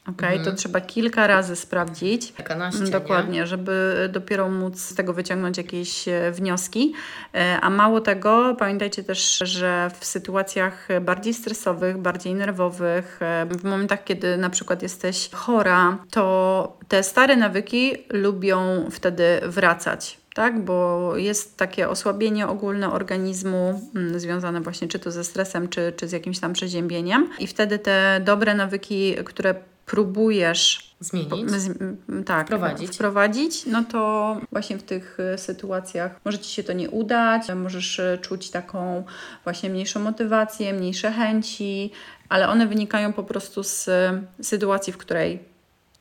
Okay? 0.09 0.29
Mhm. 0.29 0.45
To 0.45 0.51
trzeba 0.61 0.81
kilka 0.81 1.27
razy 1.27 1.55
sprawdzić. 1.55 2.33
Kilkanaście, 2.33 2.83
Dokładnie, 2.83 3.39
nie? 3.39 3.47
żeby 3.47 4.09
dopiero 4.13 4.49
móc 4.49 4.79
z 4.79 4.95
tego 4.95 5.13
wyciągnąć 5.13 5.57
jakieś 5.57 6.07
e, 6.07 6.31
wnioski. 6.31 6.93
E, 7.35 7.59
a 7.61 7.69
mało 7.69 8.01
tego, 8.01 8.55
pamiętajcie 8.59 9.03
też, 9.03 9.37
że 9.45 9.91
w 9.99 10.05
sytuacjach 10.05 10.87
bardziej 11.01 11.33
stresowych, 11.33 11.97
bardziej 11.97 12.35
nerwowych, 12.35 13.19
e, 13.21 13.45
w 13.45 13.63
momentach, 13.63 14.03
kiedy 14.03 14.37
na 14.37 14.49
przykład 14.49 14.81
jesteś 14.81 15.29
chora, 15.33 15.97
to 16.11 16.77
te 16.87 17.03
stare 17.03 17.35
nawyki 17.35 17.93
lubią 18.09 18.87
wtedy 18.91 19.39
wracać 19.43 20.19
tak? 20.39 20.59
bo 20.65 21.17
jest 21.17 21.57
takie 21.57 21.89
osłabienie 21.89 22.47
ogólne 22.47 22.91
organizmu 22.91 23.81
mm, 23.95 24.19
związane 24.19 24.61
właśnie 24.61 24.87
czy 24.87 24.99
to 24.99 25.11
ze 25.11 25.23
stresem, 25.23 25.67
czy, 25.67 25.93
czy 25.95 26.07
z 26.07 26.11
jakimś 26.11 26.39
tam 26.39 26.53
przeziębieniem 26.53 27.29
i 27.39 27.47
wtedy 27.47 27.79
te 27.79 28.21
dobre 28.25 28.55
nawyki, 28.55 29.15
które 29.25 29.55
próbujesz 29.89 30.96
zmienić, 31.00 31.50
z, 31.51 31.77
tak, 32.25 32.48
wprowadzić. 32.48 32.96
wprowadzić, 32.96 33.65
no 33.65 33.84
to 33.84 34.38
właśnie 34.51 34.77
w 34.77 34.84
tych 34.84 35.17
e, 35.19 35.38
sytuacjach 35.38 36.19
może 36.25 36.39
Ci 36.39 36.51
się 36.51 36.63
to 36.63 36.74
nie 36.74 36.89
udać, 36.89 37.41
możesz 37.55 38.00
e, 38.00 38.17
czuć 38.17 38.50
taką 38.50 39.03
właśnie 39.43 39.69
mniejszą 39.69 40.00
motywację, 40.00 40.74
mniejsze 40.74 41.12
chęci, 41.12 41.91
ale 42.29 42.48
one 42.48 42.67
wynikają 42.67 43.13
po 43.13 43.24
prostu 43.24 43.63
z 43.63 43.88
e, 43.88 44.22
sytuacji, 44.41 44.93
w 44.93 44.98
której 44.98 45.39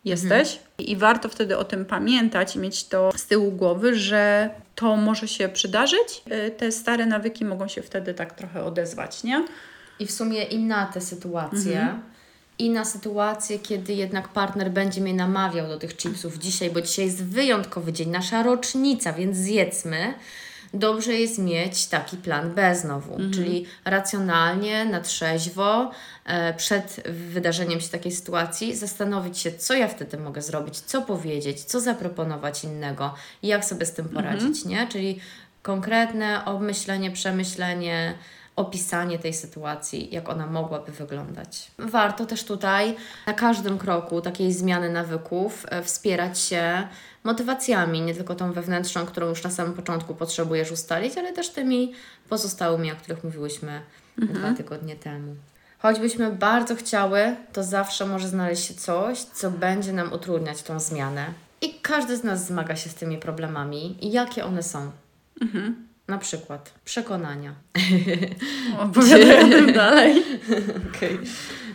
jesteś. 0.04 0.52
Mhm. 0.52 0.68
I 0.78 0.96
warto 0.96 1.28
wtedy 1.28 1.58
o 1.58 1.64
tym 1.64 1.84
pamiętać 1.84 2.56
i 2.56 2.58
mieć 2.58 2.84
to 2.84 3.10
z 3.16 3.26
tyłu 3.26 3.52
głowy, 3.52 3.94
że 3.94 4.50
to 4.74 4.96
może 4.96 5.28
się 5.28 5.48
przydarzyć. 5.48 6.22
Te 6.56 6.72
stare 6.72 7.06
nawyki 7.06 7.44
mogą 7.44 7.68
się 7.68 7.82
wtedy 7.82 8.14
tak 8.14 8.34
trochę 8.34 8.64
odezwać, 8.64 9.24
nie? 9.24 9.44
I 9.98 10.06
w 10.06 10.10
sumie 10.10 10.44
i 10.44 10.58
na 10.58 10.86
te 10.86 11.00
sytuacje. 11.00 11.80
Mhm. 11.80 12.17
I 12.58 12.70
na 12.70 12.84
sytuację, 12.84 13.58
kiedy 13.58 13.92
jednak 13.92 14.28
partner 14.28 14.70
będzie 14.70 15.00
mnie 15.00 15.14
namawiał 15.14 15.68
do 15.68 15.78
tych 15.78 15.96
chipsów 15.96 16.38
dzisiaj, 16.38 16.70
bo 16.70 16.80
dzisiaj 16.80 17.04
jest 17.04 17.24
wyjątkowy 17.24 17.92
dzień, 17.92 18.08
nasza 18.08 18.42
rocznica, 18.42 19.12
więc 19.12 19.36
zjedzmy 19.36 20.14
dobrze 20.74 21.12
jest 21.12 21.38
mieć 21.38 21.86
taki 21.86 22.16
plan 22.16 22.54
B 22.54 22.76
znowu, 22.76 23.12
mhm. 23.12 23.32
czyli 23.32 23.66
racjonalnie, 23.84 24.84
na 24.84 25.00
trzeźwo, 25.00 25.90
e, 26.24 26.54
przed 26.54 27.02
wydarzeniem 27.06 27.80
się 27.80 27.88
takiej 27.88 28.12
sytuacji, 28.12 28.76
zastanowić 28.76 29.38
się, 29.38 29.52
co 29.52 29.74
ja 29.74 29.88
wtedy 29.88 30.18
mogę 30.18 30.42
zrobić, 30.42 30.80
co 30.80 31.02
powiedzieć, 31.02 31.64
co 31.64 31.80
zaproponować 31.80 32.64
innego 32.64 33.14
i 33.42 33.48
jak 33.48 33.64
sobie 33.64 33.86
z 33.86 33.92
tym 33.92 34.08
poradzić, 34.08 34.64
mhm. 34.64 34.68
nie? 34.68 34.86
Czyli 34.92 35.20
konkretne 35.62 36.44
obmyślenie, 36.44 37.10
przemyślenie, 37.10 38.14
opisanie 38.58 39.18
tej 39.18 39.34
sytuacji, 39.34 40.14
jak 40.14 40.28
ona 40.28 40.46
mogłaby 40.46 40.92
wyglądać. 40.92 41.70
Warto 41.78 42.26
też 42.26 42.44
tutaj 42.44 42.96
na 43.26 43.32
każdym 43.32 43.78
kroku 43.78 44.20
takiej 44.20 44.52
zmiany 44.52 44.90
nawyków 44.90 45.66
e, 45.68 45.82
wspierać 45.82 46.38
się 46.38 46.88
motywacjami, 47.24 48.00
nie 48.00 48.14
tylko 48.14 48.34
tą 48.34 48.52
wewnętrzną, 48.52 49.06
którą 49.06 49.28
już 49.28 49.44
na 49.44 49.50
samym 49.50 49.74
początku 49.74 50.14
potrzebujesz 50.14 50.72
ustalić, 50.72 51.18
ale 51.18 51.32
też 51.32 51.48
tymi 51.48 51.92
pozostałymi, 52.28 52.92
o 52.92 52.96
których 52.96 53.24
mówiłyśmy 53.24 53.80
mhm. 54.18 54.38
dwa 54.38 54.54
tygodnie 54.54 54.96
temu. 54.96 55.34
Choćbyśmy 55.78 56.32
bardzo 56.32 56.76
chciały, 56.76 57.36
to 57.52 57.64
zawsze 57.64 58.06
może 58.06 58.28
znaleźć 58.28 58.64
się 58.64 58.74
coś, 58.74 59.18
co 59.18 59.50
będzie 59.50 59.92
nam 59.92 60.12
utrudniać 60.12 60.62
tą 60.62 60.80
zmianę. 60.80 61.26
I 61.60 61.74
każdy 61.74 62.16
z 62.16 62.24
nas 62.24 62.46
zmaga 62.46 62.76
się 62.76 62.90
z 62.90 62.94
tymi 62.94 63.18
problemami. 63.18 63.98
Jakie 64.02 64.44
one 64.44 64.62
są? 64.62 64.90
Mhm. 65.40 65.87
Na 66.08 66.18
przykład 66.18 66.74
przekonania. 66.84 67.54
Opowiadaj 68.78 69.44
o 69.44 69.48
tym 69.56 69.72
dalej. 69.72 70.22
okay. 70.94 71.18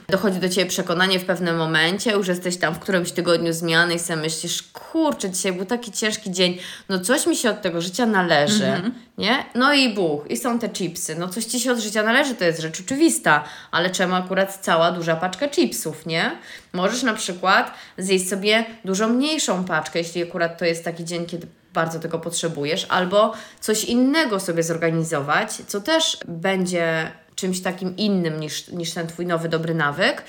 Dochodzi 0.10 0.40
do 0.40 0.50
Ciebie 0.50 0.70
przekonanie 0.70 1.20
w 1.20 1.26
pewnym 1.26 1.58
momencie, 1.58 2.12
już 2.12 2.28
jesteś 2.28 2.58
tam 2.58 2.74
w 2.74 2.80
którymś 2.80 3.12
tygodniu 3.12 3.54
zmiany 3.54 3.94
i 3.94 4.00
sobie 4.00 4.22
myślisz, 4.22 4.64
kurczę, 4.64 5.30
dzisiaj 5.30 5.54
był 5.54 5.66
taki 5.66 5.92
ciężki 5.92 6.32
dzień, 6.32 6.58
no 6.90 7.00
coś 7.00 7.28
mi 7.28 7.36
się 7.36 7.50
od 7.50 7.62
tego 7.62 7.82
życia 7.82 8.06
należy, 8.06 8.66
mm 8.66 8.82
-hmm. 8.82 8.92
nie? 9.18 9.46
No 9.56 9.74
i 9.74 9.94
buch, 9.94 10.26
i 10.30 10.38
są 10.38 10.60
te 10.60 10.70
chipsy, 10.70 11.16
no 11.16 11.28
coś 11.28 11.46
Ci 11.46 11.60
się 11.60 11.72
od 11.72 11.80
życia 11.80 12.04
należy, 12.04 12.36
to 12.36 12.44
jest 12.46 12.62
rzecz 12.62 12.82
oczywista, 12.82 13.44
ale 13.72 13.90
czemu 13.90 14.16
akurat 14.16 14.60
cała 14.62 14.92
duża 14.92 15.16
paczka 15.16 15.48
chipsów, 15.48 16.06
nie? 16.06 16.32
Możesz 16.74 17.04
na 17.04 17.14
przykład 17.14 17.74
zjeść 17.98 18.30
sobie 18.30 18.66
dużo 18.86 19.08
mniejszą 19.08 19.64
paczkę, 19.66 20.00
jeśli 20.00 20.24
akurat 20.24 20.60
to 20.60 20.66
jest 20.66 20.84
taki 20.84 21.06
dzień, 21.06 21.26
kiedy 21.26 21.48
bardzo 21.74 22.00
tego 22.00 22.20
potrzebujesz, 22.20 22.86
albo 22.90 23.34
coś 23.60 23.84
innego 23.84 24.40
sobie 24.40 24.64
zorganizować, 24.64 25.52
co 25.68 25.82
też 25.82 26.18
będzie 26.28 27.12
czymś 27.36 27.62
takim 27.62 27.98
innym 27.98 28.40
niż, 28.40 28.68
niż 28.68 28.94
ten 28.94 29.08
Twój 29.08 29.26
nowy 29.26 29.50
dobry 29.50 29.76
nawyk, 29.76 30.24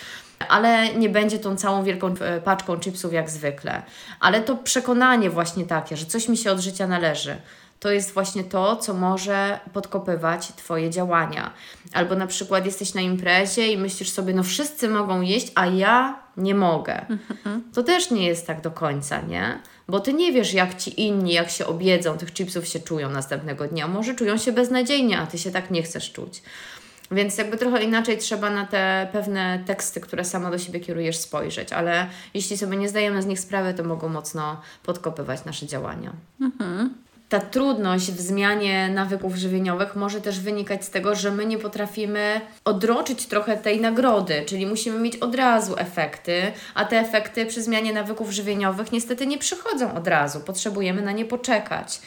ale 0.48 0.94
nie 0.94 1.08
będzie 1.08 1.38
tą 1.38 1.56
całą 1.56 1.84
wielką 1.84 2.14
e, 2.20 2.40
paczką 2.40 2.80
chipsów 2.80 3.12
jak 3.12 3.30
zwykle. 3.30 3.82
Ale 4.20 4.40
to 4.40 4.56
przekonanie 4.56 5.30
właśnie 5.30 5.64
takie, 5.64 5.96
że 5.96 6.06
coś 6.06 6.28
mi 6.28 6.36
się 6.36 6.52
od 6.52 6.60
życia 6.60 6.86
należy, 6.86 7.36
to 7.80 7.90
jest 7.90 8.14
właśnie 8.14 8.44
to, 8.44 8.76
co 8.76 8.94
może 8.94 9.60
podkopywać 9.72 10.48
Twoje 10.48 10.90
działania. 10.90 11.50
Albo 11.92 12.14
na 12.14 12.26
przykład 12.26 12.66
jesteś 12.66 12.94
na 12.94 13.00
imprezie 13.00 13.72
i 13.72 13.78
myślisz 13.78 14.10
sobie, 14.10 14.34
no 14.34 14.42
wszyscy 14.42 14.88
mogą 14.88 15.20
jeść, 15.20 15.52
a 15.54 15.66
ja 15.66 16.23
nie 16.36 16.54
mogę. 16.54 17.06
To 17.74 17.82
też 17.82 18.10
nie 18.10 18.26
jest 18.26 18.46
tak 18.46 18.60
do 18.60 18.70
końca, 18.70 19.20
nie? 19.20 19.58
Bo 19.88 20.00
Ty 20.00 20.12
nie 20.12 20.32
wiesz, 20.32 20.54
jak 20.54 20.74
Ci 20.74 21.00
inni, 21.00 21.32
jak 21.32 21.50
się 21.50 21.66
obiedzą, 21.66 22.18
tych 22.18 22.32
chipsów 22.32 22.66
się 22.66 22.80
czują 22.80 23.10
następnego 23.10 23.68
dnia. 23.68 23.88
Może 23.88 24.14
czują 24.14 24.36
się 24.36 24.52
beznadziejnie, 24.52 25.18
a 25.18 25.26
Ty 25.26 25.38
się 25.38 25.50
tak 25.50 25.70
nie 25.70 25.82
chcesz 25.82 26.12
czuć. 26.12 26.42
Więc 27.10 27.38
jakby 27.38 27.56
trochę 27.56 27.82
inaczej 27.82 28.18
trzeba 28.18 28.50
na 28.50 28.66
te 28.66 29.08
pewne 29.12 29.62
teksty, 29.66 30.00
które 30.00 30.24
sama 30.24 30.50
do 30.50 30.58
siebie 30.58 30.80
kierujesz, 30.80 31.16
spojrzeć, 31.16 31.72
ale 31.72 32.06
jeśli 32.34 32.56
sobie 32.56 32.76
nie 32.76 32.88
zdajemy 32.88 33.22
z 33.22 33.26
nich 33.26 33.40
sprawy, 33.40 33.74
to 33.74 33.84
mogą 33.84 34.08
mocno 34.08 34.60
podkopywać 34.82 35.44
nasze 35.44 35.66
działania. 35.66 36.12
Mhm 36.40 37.04
ta 37.28 37.40
trudność 37.40 38.12
w 38.12 38.20
zmianie 38.20 38.88
nawyków 38.88 39.36
żywieniowych 39.36 39.96
może 39.96 40.20
też 40.20 40.40
wynikać 40.40 40.84
z 40.84 40.90
tego, 40.90 41.14
że 41.14 41.30
my 41.30 41.46
nie 41.46 41.58
potrafimy 41.58 42.40
odroczyć 42.64 43.26
trochę 43.26 43.56
tej 43.56 43.80
nagrody, 43.80 44.44
czyli 44.46 44.66
musimy 44.66 44.98
mieć 44.98 45.16
od 45.16 45.34
razu 45.34 45.74
efekty, 45.78 46.42
a 46.74 46.84
te 46.84 46.98
efekty 46.98 47.46
przy 47.46 47.62
zmianie 47.62 47.92
nawyków 47.92 48.30
żywieniowych 48.30 48.92
niestety 48.92 49.26
nie 49.26 49.38
przychodzą 49.38 49.94
od 49.94 50.08
razu. 50.08 50.40
Potrzebujemy 50.40 51.02
na 51.02 51.12
nie 51.12 51.24
poczekać. 51.24 52.00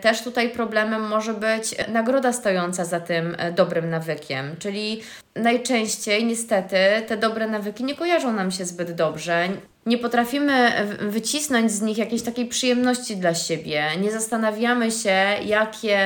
Też 0.00 0.22
tutaj 0.22 0.50
problemem 0.50 1.02
może 1.02 1.34
być 1.34 1.74
nagroda 1.88 2.32
stojąca 2.32 2.84
za 2.84 3.00
tym 3.00 3.36
e, 3.38 3.52
dobrym 3.52 3.90
nawykiem, 3.90 4.56
czyli 4.58 5.02
najczęściej 5.36 6.24
niestety 6.24 6.76
te 7.06 7.16
dobre 7.16 7.46
nawyki 7.46 7.84
nie 7.84 7.94
kojarzą 7.94 8.32
nam 8.32 8.50
się 8.50 8.64
zbyt 8.64 8.92
dobrze. 8.92 9.48
Nie 9.86 9.98
potrafimy 9.98 10.72
wycisnąć 11.00 11.72
z 11.72 11.82
nich 11.82 11.98
jakiejś 11.98 12.22
takiej 12.22 12.46
przyjemności 12.46 13.16
dla 13.16 13.34
siebie. 13.34 13.84
Nie 14.00 14.12
zastanawiamy 14.12 14.90
się, 14.90 15.16
jakie 15.44 16.00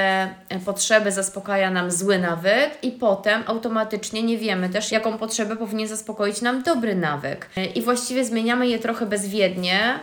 potrzeby 0.65 1.13
zaspokaja 1.13 1.71
nam 1.71 1.91
zły 1.91 2.19
nawyk, 2.19 2.71
i 2.83 2.91
potem 2.91 3.43
automatycznie 3.47 4.23
nie 4.23 4.39
wiemy 4.39 4.69
też, 4.69 4.93
jaką 4.93 5.19
potrzebę 5.19 5.57
powinien 5.57 5.89
zaspokoić 5.89 6.43
nam 6.43 6.63
dobry 6.63 6.95
nawyk. 6.95 7.51
I 7.75 7.83
właściwie 7.83 8.25
zmieniamy 8.25 8.69
je 8.69 8.79
trochę 8.79 9.07
bezwiednie, 9.07 9.99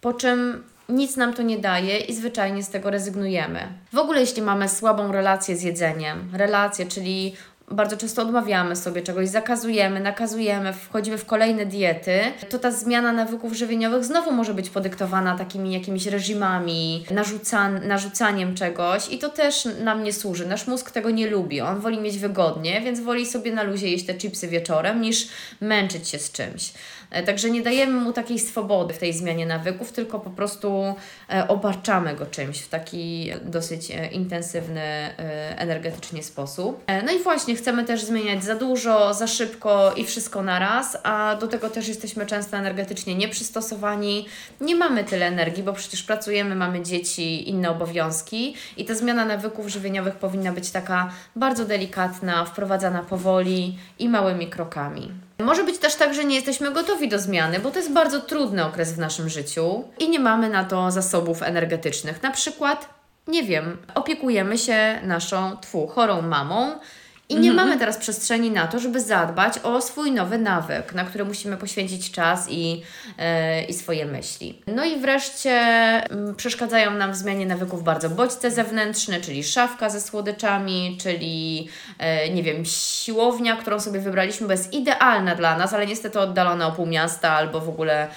po 0.00 0.12
czym 0.12 0.64
nic 0.88 1.16
nam 1.16 1.34
to 1.34 1.42
nie 1.42 1.58
daje 1.58 1.98
i 1.98 2.14
zwyczajnie 2.14 2.62
z 2.62 2.70
tego 2.70 2.90
rezygnujemy. 2.90 3.60
W 3.92 3.98
ogóle, 3.98 4.20
jeśli 4.20 4.42
mamy 4.42 4.68
słabą 4.68 5.12
relację 5.12 5.56
z 5.56 5.62
jedzeniem, 5.62 6.30
relację, 6.32 6.86
czyli 6.86 7.36
bardzo 7.70 7.96
często 7.96 8.22
odmawiamy 8.22 8.76
sobie 8.76 9.02
czegoś, 9.02 9.28
zakazujemy, 9.28 10.00
nakazujemy, 10.00 10.72
wchodzimy 10.72 11.18
w 11.18 11.26
kolejne 11.26 11.66
diety, 11.66 12.20
to 12.50 12.58
ta 12.58 12.70
zmiana 12.70 13.12
nawyków 13.12 13.52
żywieniowych 13.52 14.04
znowu 14.04 14.32
może 14.32 14.54
być 14.54 14.70
podyktowana 14.70 15.38
takimi 15.38 15.72
jakimiś 15.72 16.06
reżimami, 16.06 17.04
narzucan 17.10 17.88
narzucaniem 17.88 18.54
czegoś 18.54 19.12
i 19.12 19.18
to 19.18 19.28
też 19.28 19.68
nam 19.84 20.04
nie 20.04 20.12
służy. 20.12 20.46
Nasz 20.46 20.66
mózg 20.66 20.90
tego 20.90 21.10
nie 21.10 21.30
lubi, 21.30 21.60
on 21.60 21.80
woli 21.80 22.00
mieć 22.00 22.18
wygodnie, 22.18 22.80
więc 22.80 23.00
woli 23.00 23.26
sobie 23.26 23.52
na 23.52 23.62
luzie 23.62 23.88
jeść 23.88 24.06
te 24.06 24.14
chipsy 24.14 24.48
wieczorem 24.48 25.00
niż 25.00 25.28
męczyć 25.60 26.08
się 26.08 26.18
z 26.18 26.32
czymś. 26.32 26.72
E, 27.12 27.22
także 27.22 27.50
nie 27.50 27.62
dajemy 27.62 28.00
mu 28.00 28.12
takiej 28.12 28.38
swobody 28.38 28.94
w 28.94 28.98
tej 28.98 29.12
zmianie 29.12 29.46
nawyków, 29.46 29.92
tylko 29.92 30.20
po 30.20 30.30
prostu 30.30 30.94
e, 31.30 31.48
obarczamy 31.48 32.16
go 32.16 32.26
czymś 32.26 32.60
w 32.60 32.68
taki 32.68 33.32
dosyć 33.44 33.90
e, 33.90 34.06
intensywny 34.06 34.82
energetycznie 35.56 36.22
sposób. 36.22 36.84
No 37.06 37.12
i 37.12 37.18
właśnie 37.18 37.54
chcemy 37.54 37.84
też 37.84 38.04
zmieniać 38.04 38.44
za 38.44 38.54
dużo, 38.54 39.14
za 39.14 39.26
szybko 39.26 39.92
i 39.96 40.04
wszystko 40.04 40.42
naraz, 40.42 40.98
a 41.02 41.36
do 41.40 41.48
tego 41.48 41.70
też 41.70 41.88
jesteśmy 41.88 42.26
często 42.26 42.56
energetycznie 42.56 43.14
nieprzystosowani. 43.14 44.26
Nie 44.60 44.76
mamy 44.76 45.04
tyle 45.04 45.26
energii, 45.26 45.62
bo 45.62 45.72
przecież 45.72 46.02
pracujemy, 46.02 46.54
mamy 46.54 46.82
dzieci, 46.82 47.48
inne 47.50 47.70
obowiązki 47.70 48.54
i 48.76 48.84
ta 48.84 48.94
zmiana 48.94 49.24
nawyków 49.24 49.68
żywieniowych 49.68 50.14
powinna 50.14 50.52
być 50.52 50.70
taka 50.70 51.10
bardzo 51.36 51.64
delikatna, 51.64 52.44
wprowadzana 52.44 53.02
powoli 53.02 53.78
i 53.98 54.08
małymi 54.08 54.46
krokami. 54.46 55.10
Może 55.42 55.64
być 55.64 55.78
też 55.78 55.94
tak, 55.94 56.14
że 56.14 56.24
nie 56.24 56.34
jesteśmy 56.34 56.72
gotowi 56.72 57.08
do 57.08 57.18
zmiany, 57.18 57.58
bo 57.58 57.70
to 57.70 57.78
jest 57.78 57.92
bardzo 57.92 58.20
trudny 58.20 58.64
okres 58.64 58.92
w 58.92 58.98
naszym 58.98 59.28
życiu 59.28 59.84
i 59.98 60.08
nie 60.08 60.20
mamy 60.20 60.48
na 60.48 60.64
to 60.64 60.90
zasobów 60.90 61.42
energetycznych. 61.42 62.22
Na 62.22 62.30
przykład, 62.30 62.88
nie 63.28 63.42
wiem, 63.42 63.76
opiekujemy 63.94 64.58
się 64.58 65.00
naszą 65.02 65.56
twu, 65.56 65.86
chorą 65.86 66.22
mamą 66.22 66.78
i 67.32 67.40
nie 67.40 67.50
mhm. 67.50 67.68
mamy 67.68 67.78
teraz 67.80 67.98
przestrzeni 67.98 68.50
na 68.50 68.66
to, 68.66 68.78
żeby 68.78 69.00
zadbać 69.00 69.58
o 69.58 69.80
swój 69.80 70.12
nowy 70.12 70.38
nawyk, 70.38 70.94
na 70.94 71.04
który 71.04 71.24
musimy 71.24 71.56
poświęcić 71.56 72.10
czas 72.10 72.46
i, 72.50 72.70
yy, 72.70 73.64
i 73.68 73.74
swoje 73.74 74.06
myśli. 74.06 74.62
No 74.66 74.84
i 74.84 75.00
wreszcie 75.00 75.50
yy, 76.26 76.34
przeszkadzają 76.34 76.90
nam 76.90 77.12
w 77.12 77.16
zmianie 77.16 77.46
nawyków 77.46 77.84
bardzo 77.84 78.10
bodźce 78.10 78.50
zewnętrzne, 78.50 79.20
czyli 79.20 79.44
szafka 79.44 79.90
ze 79.90 80.00
słodyczami, 80.00 80.98
czyli 81.00 81.56
yy, 81.56 82.34
nie 82.34 82.42
wiem, 82.42 82.64
siłownia, 82.64 83.56
którą 83.56 83.80
sobie 83.80 84.00
wybraliśmy, 84.00 84.46
bo 84.46 84.52
jest 84.52 84.72
idealna 84.72 85.34
dla 85.34 85.58
nas, 85.58 85.74
ale 85.74 85.86
niestety 85.86 86.20
oddalona 86.20 86.66
o 86.66 86.72
pół 86.72 86.86
miasta 86.86 87.30
albo 87.30 87.60
w 87.60 87.68
ogóle 87.68 88.08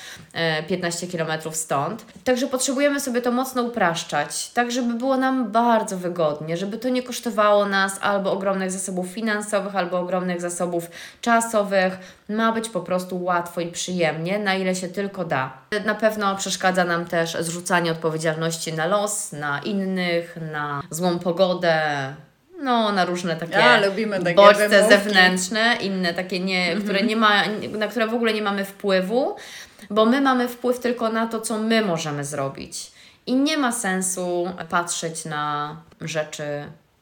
15 0.68 1.08
km 1.08 1.32
stąd. 1.52 2.06
Także 2.24 2.48
potrzebujemy 2.48 3.00
sobie 3.00 3.22
to 3.22 3.32
mocno 3.32 3.64
upraszczać, 3.64 4.50
tak 4.50 4.72
żeby 4.72 4.94
było 4.94 5.18
nam 5.18 5.52
bardzo 5.52 5.98
wygodnie, 5.98 6.58
żeby 6.58 6.78
to 6.78 6.90
nie 6.90 7.04
kosztowało 7.04 7.66
nas 7.66 7.98
albo 8.02 8.32
ogromnych 8.32 8.72
zasobów 8.72 9.05
zasobów 9.06 9.16
finansowych 9.16 9.76
albo 9.76 10.00
ogromnych 10.00 10.42
zasobów 10.42 10.90
czasowych. 11.22 11.98
Ma 12.30 12.52
być 12.52 12.70
po 12.70 12.82
prostu 12.82 13.24
łatwo 13.24 13.62
i 13.62 13.72
przyjemnie, 13.72 14.40
na 14.40 14.56
ile 14.56 14.76
się 14.76 14.88
tylko 14.88 15.26
da. 15.26 15.54
Na 15.86 15.96
pewno 15.96 16.36
przeszkadza 16.36 16.86
nam 16.86 17.06
też 17.06 17.38
zrzucanie 17.40 17.92
odpowiedzialności 17.92 18.74
na 18.74 18.86
los, 18.86 19.32
na 19.32 19.60
innych, 19.60 20.38
na 20.52 20.82
złą 20.90 21.20
pogodę, 21.20 22.14
no, 22.60 22.92
na 22.92 23.06
różne 23.06 23.36
takie, 23.36 23.54
ja, 23.54 23.82
takie 23.82 24.36
bodźce 24.36 24.70
wymówki. 24.70 24.90
zewnętrzne, 24.90 25.76
inne 25.82 26.14
takie, 26.14 26.40
nie, 26.40 26.64
mhm. 26.64 26.84
które 26.84 27.02
nie 27.02 27.16
ma, 27.16 27.44
na 27.78 27.88
które 27.88 28.08
w 28.08 28.14
ogóle 28.14 28.34
nie 28.34 28.42
mamy 28.42 28.66
wpływu, 28.66 29.36
bo 29.90 30.06
my 30.06 30.22
mamy 30.22 30.48
wpływ 30.48 30.80
tylko 30.80 31.10
na 31.10 31.28
to, 31.28 31.42
co 31.42 31.58
my 31.58 31.82
możemy 31.82 32.24
zrobić. 32.24 32.92
I 33.28 33.36
nie 33.36 33.58
ma 33.58 33.72
sensu 33.72 34.50
patrzeć 34.70 35.26
na 35.26 35.76
rzeczy, 36.02 36.44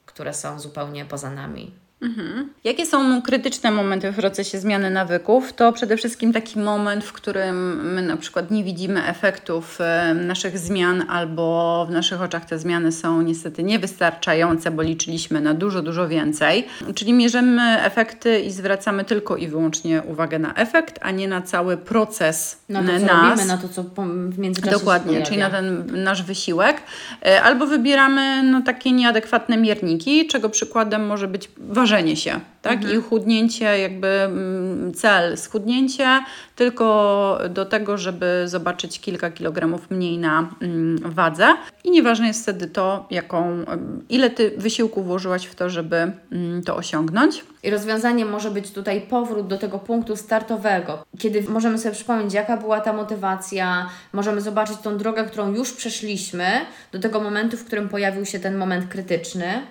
które 0.05 0.33
są 0.33 0.59
zupełnie 0.59 1.05
poza 1.05 1.29
nami. 1.29 1.82
Mhm. 2.03 2.49
Jakie 2.63 2.85
są 2.85 3.21
krytyczne 3.21 3.71
momenty 3.71 4.11
w 4.11 4.15
procesie 4.15 4.59
zmiany 4.59 4.89
nawyków? 4.89 5.53
To 5.53 5.71
przede 5.71 5.97
wszystkim 5.97 6.33
taki 6.33 6.59
moment, 6.59 7.03
w 7.03 7.13
którym 7.13 7.85
my 7.93 8.01
na 8.01 8.17
przykład 8.17 8.51
nie 8.51 8.63
widzimy 8.63 9.07
efektów 9.07 9.79
naszych 10.15 10.59
zmian, 10.59 11.05
albo 11.09 11.85
w 11.89 11.91
naszych 11.91 12.21
oczach 12.21 12.45
te 12.45 12.59
zmiany 12.59 12.91
są 12.91 13.21
niestety 13.21 13.63
niewystarczające, 13.63 14.71
bo 14.71 14.81
liczyliśmy 14.81 15.41
na 15.41 15.53
dużo, 15.53 15.81
dużo 15.81 16.07
więcej. 16.07 16.67
Czyli 16.95 17.13
mierzymy 17.13 17.81
efekty 17.81 18.39
i 18.39 18.51
zwracamy 18.51 19.05
tylko 19.05 19.37
i 19.37 19.47
wyłącznie 19.47 20.01
uwagę 20.01 20.39
na 20.39 20.53
efekt, 20.53 20.99
a 21.01 21.11
nie 21.11 21.27
na 21.27 21.41
cały 21.41 21.77
proces 21.77 22.57
na 22.69 22.83
to, 22.83 22.87
co 22.87 23.05
nas. 23.05 23.29
robimy, 23.29 23.45
na 23.45 23.57
to, 23.57 23.69
co 23.69 23.83
w 24.29 24.39
międzyczasie 24.39 24.77
Dokładnie, 24.77 25.21
czyli 25.21 25.37
na 25.37 25.49
ten 25.49 26.03
nasz 26.03 26.23
wysiłek. 26.23 26.81
E, 27.25 27.41
albo 27.41 27.67
wybieramy 27.67 28.43
no, 28.43 28.61
takie 28.61 28.91
nieadekwatne 28.91 29.57
mierniki, 29.57 30.27
czego 30.27 30.49
przykładem 30.49 31.05
może 31.05 31.27
być 31.27 31.49
ważne 31.57 31.92
ważenie 31.93 32.15
się, 32.15 32.39
tak? 32.61 32.73
Mhm. 32.73 32.99
I 32.99 33.01
chudnięcie, 33.01 33.79
jakby 33.79 34.07
mm, 34.07 34.93
cel 34.93 35.37
schudnięcie 35.37 36.19
tylko 36.55 37.39
do 37.49 37.65
tego, 37.65 37.97
żeby 37.97 38.43
zobaczyć 38.45 38.99
kilka 38.99 39.31
kilogramów 39.31 39.91
mniej 39.91 40.17
na 40.17 40.49
mm, 40.61 40.97
wadze. 41.05 41.47
I 41.83 41.91
nieważne 41.91 42.27
jest 42.27 42.43
wtedy 42.43 42.67
to, 42.67 43.07
jaką, 43.11 43.65
ile 44.09 44.29
ty 44.29 44.53
wysiłku 44.57 45.03
włożyłaś 45.03 45.45
w 45.45 45.55
to, 45.55 45.69
żeby 45.69 46.11
mm, 46.31 46.63
to 46.63 46.75
osiągnąć. 46.75 47.43
I 47.63 47.69
rozwiązaniem 47.69 48.29
może 48.29 48.51
być 48.51 48.71
tutaj 48.71 49.01
powrót 49.01 49.47
do 49.47 49.57
tego 49.57 49.79
punktu 49.79 50.15
startowego, 50.15 51.03
kiedy 51.19 51.43
możemy 51.49 51.77
sobie 51.77 51.95
przypomnieć, 51.95 52.33
jaka 52.33 52.57
była 52.57 52.81
ta 52.81 52.93
motywacja, 52.93 53.89
możemy 54.13 54.41
zobaczyć 54.41 54.77
tą 54.77 54.97
drogę, 54.97 55.23
którą 55.23 55.53
już 55.53 55.73
przeszliśmy, 55.73 56.47
do 56.91 56.99
tego 56.99 57.19
momentu, 57.19 57.57
w 57.57 57.65
którym 57.65 57.89
pojawił 57.89 58.25
się 58.25 58.39
ten 58.39 58.57
moment 58.57 58.87
krytyczny. 58.87 59.61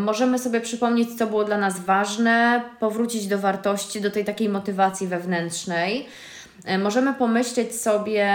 Możemy 0.00 0.38
sobie 0.38 0.60
przypomnieć, 0.60 1.18
co 1.18 1.26
było 1.26 1.44
dla 1.44 1.58
nas 1.58 1.80
ważne, 1.80 2.62
powrócić 2.80 3.26
do 3.26 3.38
wartości, 3.38 4.00
do 4.00 4.10
tej 4.10 4.24
takiej 4.24 4.48
motywacji 4.48 5.06
wewnętrznej. 5.06 6.06
Możemy 6.78 7.14
pomyśleć 7.14 7.74
sobie, 7.74 8.28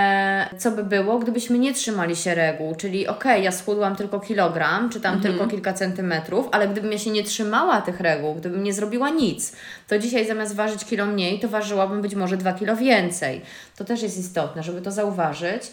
co 0.58 0.72
by 0.72 0.84
było, 0.84 1.20
gdybyśmy 1.20 1.60
nie 1.60 1.74
trzymali 1.74 2.16
się 2.16 2.36
reguł, 2.36 2.76
czyli 2.76 3.08
okej, 3.08 3.32
okay, 3.32 3.44
ja 3.44 3.52
schudłam 3.52 3.96
tylko 3.96 4.20
kilogram, 4.20 4.90
czy 4.90 5.02
tam 5.02 5.16
mhm. 5.16 5.34
tylko 5.34 5.52
kilka 5.52 5.74
centymetrów, 5.74 6.48
ale 6.52 6.68
gdybym 6.68 6.92
ja 6.92 6.98
się 6.98 7.10
nie 7.10 7.24
trzymała 7.24 7.82
tych 7.82 8.00
reguł, 8.00 8.36
gdybym 8.36 8.64
nie 8.64 8.74
zrobiła 8.74 9.10
nic, 9.10 9.56
to 9.88 10.00
dzisiaj 10.00 10.28
zamiast 10.28 10.56
ważyć 10.56 10.86
kilo 10.86 11.06
mniej, 11.06 11.40
to 11.40 11.48
ważyłabym 11.48 12.02
być 12.02 12.16
może 12.16 12.38
dwa 12.38 12.54
kilo 12.54 12.76
więcej. 12.76 13.42
To 13.78 13.86
też 13.86 14.02
jest 14.02 14.18
istotne, 14.18 14.64
żeby 14.64 14.82
to 14.82 14.92
zauważyć. 14.92 15.64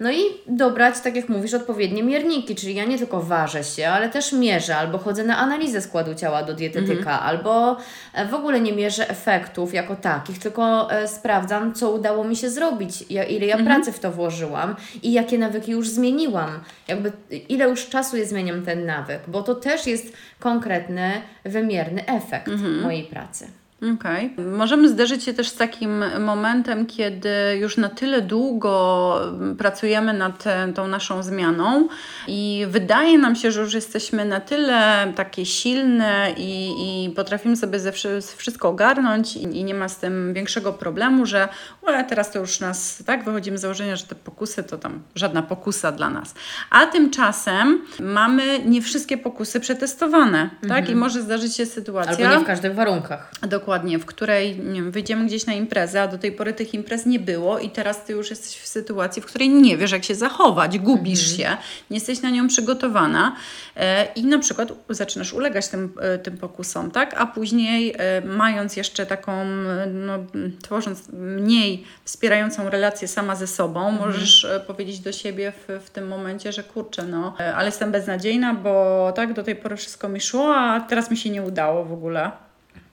No 0.00 0.12
i 0.12 0.18
dobrać, 0.46 1.00
tak 1.00 1.16
jak 1.16 1.28
mówisz, 1.28 1.54
odpowiednie 1.54 2.02
mierniki, 2.02 2.54
czyli 2.54 2.74
ja 2.74 2.84
nie 2.84 2.98
tylko 2.98 3.20
ważę 3.20 3.64
się, 3.64 3.88
ale 3.88 4.08
też 4.08 4.32
mierzę, 4.32 4.76
albo 4.76 4.98
chodzę 4.98 5.24
na 5.24 5.38
analizę 5.38 5.80
składu 5.80 6.14
ciała 6.14 6.42
do 6.42 6.54
dietetyka, 6.54 7.12
mhm. 7.12 7.22
albo 7.22 7.76
e, 8.14 8.26
w 8.26 8.34
ogóle 8.34 8.60
nie 8.60 8.72
mierzę 8.72 9.10
efektów 9.10 9.74
jako 9.74 9.96
takich, 9.96 10.38
tylko 10.38 10.92
e, 10.92 11.08
sprawdzam, 11.08 11.74
co 11.74 11.90
udało 11.90 12.24
mi 12.24 12.36
się 12.36 12.50
zrobić, 12.50 13.04
ile 13.10 13.46
ja 13.46 13.56
mhm. 13.56 13.64
pracy 13.64 13.92
w 13.92 14.00
to 14.00 14.12
włożyłam 14.12 14.76
i 15.02 15.12
jakie 15.12 15.38
nawyki 15.38 15.72
już 15.72 15.88
zmieniłam. 15.88 16.60
Jakby 16.88 17.12
ile 17.48 17.68
już 17.68 17.88
czasu 17.88 18.16
ja 18.16 18.24
zmieniam 18.24 18.62
ten 18.62 18.86
nawyk, 18.86 19.20
bo 19.28 19.42
to 19.42 19.54
też 19.54 19.86
jest 19.86 20.12
konkretny, 20.40 21.10
wymierny 21.44 22.06
efekt 22.06 22.48
mhm. 22.48 22.80
mojej 22.80 23.04
pracy. 23.04 23.48
Okej. 23.82 24.30
Okay. 24.32 24.46
Możemy 24.46 24.88
zderzyć 24.88 25.24
się 25.24 25.34
też 25.34 25.48
z 25.48 25.56
takim 25.56 26.04
momentem, 26.20 26.86
kiedy 26.86 27.58
już 27.60 27.76
na 27.76 27.88
tyle 27.88 28.20
długo 28.20 29.14
pracujemy 29.58 30.12
nad 30.12 30.44
tą 30.74 30.88
naszą 30.88 31.22
zmianą 31.22 31.88
i 32.28 32.66
wydaje 32.68 33.18
nam 33.18 33.36
się, 33.36 33.52
że 33.52 33.60
już 33.60 33.74
jesteśmy 33.74 34.24
na 34.24 34.40
tyle 34.40 35.12
takie 35.16 35.46
silne 35.46 36.34
i, 36.36 36.72
i 37.06 37.10
potrafimy 37.10 37.56
sobie 37.56 37.78
ze 37.80 37.92
wszystko 38.36 38.68
ogarnąć 38.68 39.36
i, 39.36 39.42
i, 39.42 39.64
nie 39.64 39.74
ma 39.74 39.88
z 39.88 39.98
tym 39.98 40.34
większego 40.34 40.72
problemu, 40.72 41.26
że 41.26 41.48
ale 41.86 42.04
teraz 42.04 42.30
to 42.30 42.38
już 42.38 42.60
nas, 42.60 43.02
tak, 43.06 43.24
wychodzimy 43.24 43.58
z 43.58 43.60
założenia, 43.60 43.96
że 43.96 44.06
te 44.06 44.14
pokusy 44.14 44.64
to 44.64 44.78
tam 44.78 45.02
żadna 45.14 45.42
pokusa 45.42 45.92
dla 45.92 46.10
nas. 46.10 46.34
A 46.70 46.86
tymczasem 46.86 47.82
mamy 48.00 48.58
nie 48.64 48.82
wszystkie 48.82 49.18
pokusy 49.18 49.60
przetestowane, 49.60 50.42
mhm. 50.42 50.68
tak? 50.68 50.88
I 50.88 50.94
może 50.94 51.22
zdarzyć 51.22 51.56
się 51.56 51.66
sytuacja... 51.66 52.26
Albo 52.26 52.38
nie 52.38 52.44
w 52.44 52.46
każdych 52.46 52.74
warunkach. 52.74 53.32
Dokładnie 53.42 53.71
dokładnie, 53.72 53.98
w 53.98 54.06
której 54.06 54.58
nie 54.58 54.82
wiem, 54.82 54.90
wyjdziemy 54.90 55.26
gdzieś 55.26 55.46
na 55.46 55.52
imprezę, 55.52 56.02
a 56.02 56.08
do 56.08 56.18
tej 56.18 56.32
pory 56.32 56.52
tych 56.52 56.74
imprez 56.74 57.06
nie 57.06 57.18
było 57.18 57.58
i 57.58 57.70
teraz 57.70 58.04
ty 58.04 58.12
już 58.12 58.30
jesteś 58.30 58.56
w 58.56 58.66
sytuacji, 58.66 59.22
w 59.22 59.26
której 59.26 59.48
nie 59.48 59.76
wiesz, 59.76 59.92
jak 59.92 60.04
się 60.04 60.14
zachować, 60.14 60.78
gubisz 60.78 61.30
mhm. 61.32 61.38
się, 61.38 61.62
nie 61.90 61.96
jesteś 61.96 62.22
na 62.22 62.30
nią 62.30 62.48
przygotowana 62.48 63.36
e, 63.76 64.04
i 64.04 64.24
na 64.24 64.38
przykład 64.38 64.68
zaczynasz 64.88 65.32
ulegać 65.32 65.68
tym, 65.68 65.92
e, 66.00 66.18
tym 66.18 66.38
pokusom, 66.38 66.90
tak? 66.90 67.14
A 67.18 67.26
później 67.26 67.94
e, 67.98 68.20
mając 68.20 68.76
jeszcze 68.76 69.06
taką, 69.06 69.44
no, 69.92 70.18
tworząc 70.62 71.08
mniej 71.12 71.84
wspierającą 72.04 72.70
relację 72.70 73.08
sama 73.08 73.36
ze 73.36 73.46
sobą, 73.46 73.88
mhm. 73.88 74.08
możesz 74.08 74.46
powiedzieć 74.66 75.00
do 75.00 75.12
siebie 75.12 75.52
w, 75.52 75.84
w 75.86 75.90
tym 75.90 76.08
momencie, 76.08 76.52
że 76.52 76.62
kurczę, 76.62 77.02
no, 77.02 77.36
ale 77.56 77.66
jestem 77.66 77.92
beznadziejna, 77.92 78.54
bo 78.54 79.12
tak, 79.16 79.32
do 79.32 79.42
tej 79.42 79.56
pory 79.56 79.76
wszystko 79.76 80.08
mi 80.08 80.20
szło, 80.20 80.56
a 80.56 80.80
teraz 80.80 81.10
mi 81.10 81.16
się 81.16 81.30
nie 81.30 81.42
udało 81.42 81.84
w 81.84 81.92
ogóle. 81.92 82.30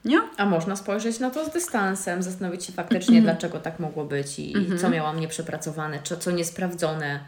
Nie? 0.05 0.21
A 0.37 0.45
można 0.45 0.75
spojrzeć 0.75 1.19
na 1.19 1.29
to 1.29 1.45
z 1.45 1.49
dystansem, 1.49 2.23
zastanowić 2.23 2.65
się 2.65 2.73
faktycznie, 2.73 3.19
-hmm. 3.19 3.23
dlaczego 3.23 3.59
tak 3.59 3.79
mogło 3.79 4.05
być 4.05 4.39
i, 4.39 4.55
mm 4.55 4.69
-hmm. 4.69 4.81
co 4.81 4.89
miałam 4.89 5.19
nieprzepracowane, 5.19 5.99
czy 6.03 6.17
co 6.17 6.31
niesprawdzone. 6.31 7.19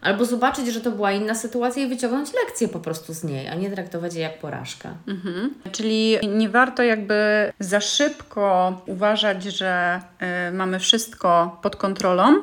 Albo 0.00 0.24
zobaczyć, 0.24 0.66
że 0.66 0.80
to 0.80 0.90
była 0.90 1.12
inna 1.12 1.34
sytuacja 1.34 1.82
i 1.82 1.88
wyciągnąć 1.88 2.28
lekcję 2.44 2.68
po 2.68 2.80
prostu 2.80 3.14
z 3.14 3.24
niej, 3.24 3.48
a 3.48 3.54
nie 3.54 3.70
traktować 3.70 4.14
jej 4.14 4.22
jak 4.22 4.38
porażkę. 4.38 4.88
Mhm. 5.08 5.54
Czyli 5.72 6.18
nie 6.28 6.48
warto 6.48 6.82
jakby 6.82 7.52
za 7.58 7.80
szybko 7.80 8.80
uważać, 8.86 9.44
że 9.44 10.00
y, 10.48 10.52
mamy 10.52 10.78
wszystko 10.78 11.58
pod 11.62 11.76
kontrolą, 11.76 12.42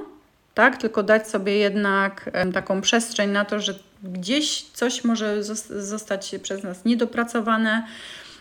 tak? 0.54 0.78
Tylko 0.78 1.04
dać 1.04 1.30
sobie 1.30 1.58
jednak 1.58 2.30
y, 2.50 2.54
taką 2.54 2.82
przestrzeń 2.82 3.30
na 3.32 3.46
to, 3.46 3.60
że 3.60 3.74
gdzieś 4.04 4.64
coś 4.64 5.04
może 5.04 5.44
zostać 5.70 6.36
przez 6.42 6.64
nas 6.64 6.86
niedopracowane 6.86 7.88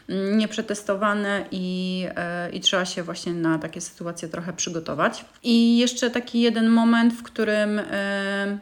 nieprzetestowane 0.09 1.45
i, 1.51 2.07
e, 2.17 2.51
i 2.51 2.61
trzeba 2.61 2.85
się 2.85 3.03
właśnie 3.03 3.33
na 3.33 3.59
takie 3.59 3.81
sytuacje 3.81 4.29
trochę 4.29 4.53
przygotować. 4.53 5.25
I 5.43 5.79
jeszcze 5.79 6.11
taki 6.11 6.41
jeden 6.41 6.69
moment, 6.69 7.15
w 7.15 7.23
którym 7.23 7.79
e, 7.79 7.85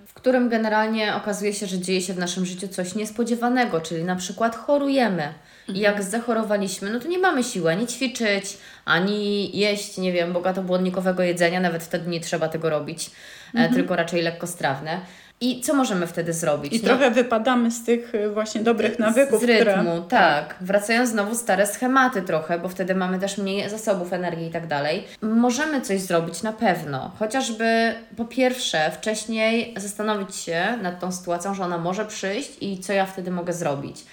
w 0.06 0.14
którym 0.14 0.48
generalnie 0.48 1.14
okazuje 1.14 1.52
się, 1.52 1.66
że 1.66 1.78
dzieje 1.78 2.02
się 2.02 2.14
w 2.14 2.18
naszym 2.18 2.46
życiu 2.46 2.68
coś 2.68 2.94
niespodziewanego, 2.94 3.80
czyli 3.80 4.04
na 4.04 4.16
przykład 4.16 4.56
chorujemy. 4.56 5.34
I 5.68 5.78
jak 5.78 6.02
zachorowaliśmy, 6.02 6.90
no 6.90 7.00
to 7.00 7.08
nie 7.08 7.18
mamy 7.18 7.44
siły 7.44 7.70
ani 7.70 7.86
ćwiczyć, 7.86 8.44
ani 8.84 9.50
jeść, 9.58 9.98
nie 9.98 10.12
wiem, 10.12 10.32
bogatobłonnikowego 10.32 11.22
jedzenia, 11.22 11.60
nawet 11.60 11.82
wtedy 11.82 12.10
nie 12.10 12.20
trzeba 12.20 12.48
tego 12.48 12.70
robić, 12.70 13.10
e, 13.54 13.68
tylko 13.68 13.96
raczej 13.96 14.22
lekkostrawne. 14.22 15.00
I 15.44 15.60
co 15.60 15.74
możemy 15.74 16.06
wtedy 16.06 16.32
zrobić? 16.32 16.72
i 16.72 16.82
No, 16.82 16.88
trochę 16.88 17.10
wypadamy 17.10 17.70
z 17.70 17.84
tych 17.84 18.14
y, 18.14 18.30
właśnie 18.30 18.60
dobrych 18.60 18.98
nawyków, 18.98 19.40
z 19.40 19.44
rytmu, 19.44 19.62
które... 19.64 20.02
tak. 20.08 20.54
Wracają 20.60 21.06
znowu 21.06 21.34
stare 21.34 21.66
schematy 21.66 22.22
trochę, 22.22 22.58
bo 22.58 22.68
wtedy 22.68 22.94
mamy 22.94 23.18
też 23.18 23.38
mniej 23.38 23.70
zasobów 23.70 24.12
energii 24.12 24.46
i 24.46 24.50
tak 24.50 24.66
dalej. 24.66 25.04
Możemy 25.22 25.80
coś 25.80 26.00
zrobić 26.00 26.42
na 26.42 26.52
pewno. 26.52 27.12
Chociażby 27.18 27.94
po 28.16 28.24
pierwsze 28.24 28.90
wcześniej 28.90 29.74
zastanowić 29.76 30.36
się 30.36 30.78
nad 30.82 31.00
tą 31.00 31.12
sytuacją, 31.12 31.54
że 31.54 31.64
ona 31.64 31.78
może 31.78 32.04
przyjść 32.04 32.50
i 32.60 32.78
co 32.78 32.92
ja 32.92 33.06
wtedy 33.06 33.30
mogę 33.30 33.52
zrobić. 33.52 34.04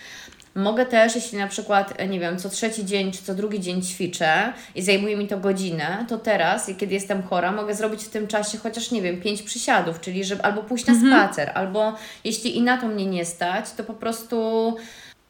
Mogę 0.56 0.86
też, 0.86 1.16
jeśli 1.16 1.38
na 1.38 1.48
przykład, 1.48 1.94
e, 1.98 2.08
nie 2.08 2.20
wiem, 2.20 2.40
co 2.40 2.50
trzeci 2.50 2.86
dzień 2.86 3.12
czy 3.12 3.24
co 3.24 3.36
drugi 3.36 3.60
dzień 3.60 3.82
ćwiczę 3.82 4.54
i 4.76 4.82
zajmuje 4.82 5.18
mi 5.18 5.28
to 5.28 5.38
godzinę, 5.38 6.06
to 6.10 6.18
teraz, 6.18 6.72
kiedy 6.78 6.94
jestem 6.94 7.24
chora, 7.24 7.52
mogę 7.52 7.76
zrobić 7.76 8.04
w 8.04 8.10
tym 8.10 8.28
czasie 8.28 8.58
chociaż, 8.58 8.92
nie 8.92 9.02
wiem, 9.02 9.22
pięć 9.22 9.42
przysiadów, 9.42 10.02
czyli 10.02 10.24
żeby 10.24 10.44
albo 10.44 10.64
pójść 10.64 10.86
na 10.86 10.94
spacer, 10.96 11.52
albo 11.54 11.94
jeśli 12.24 12.58
i 12.58 12.62
na 12.62 12.78
to 12.78 12.88
mnie 12.88 13.06
nie 13.06 13.26
stać, 13.26 13.72
to 13.72 13.84
po 13.84 13.94
prostu 13.94 14.38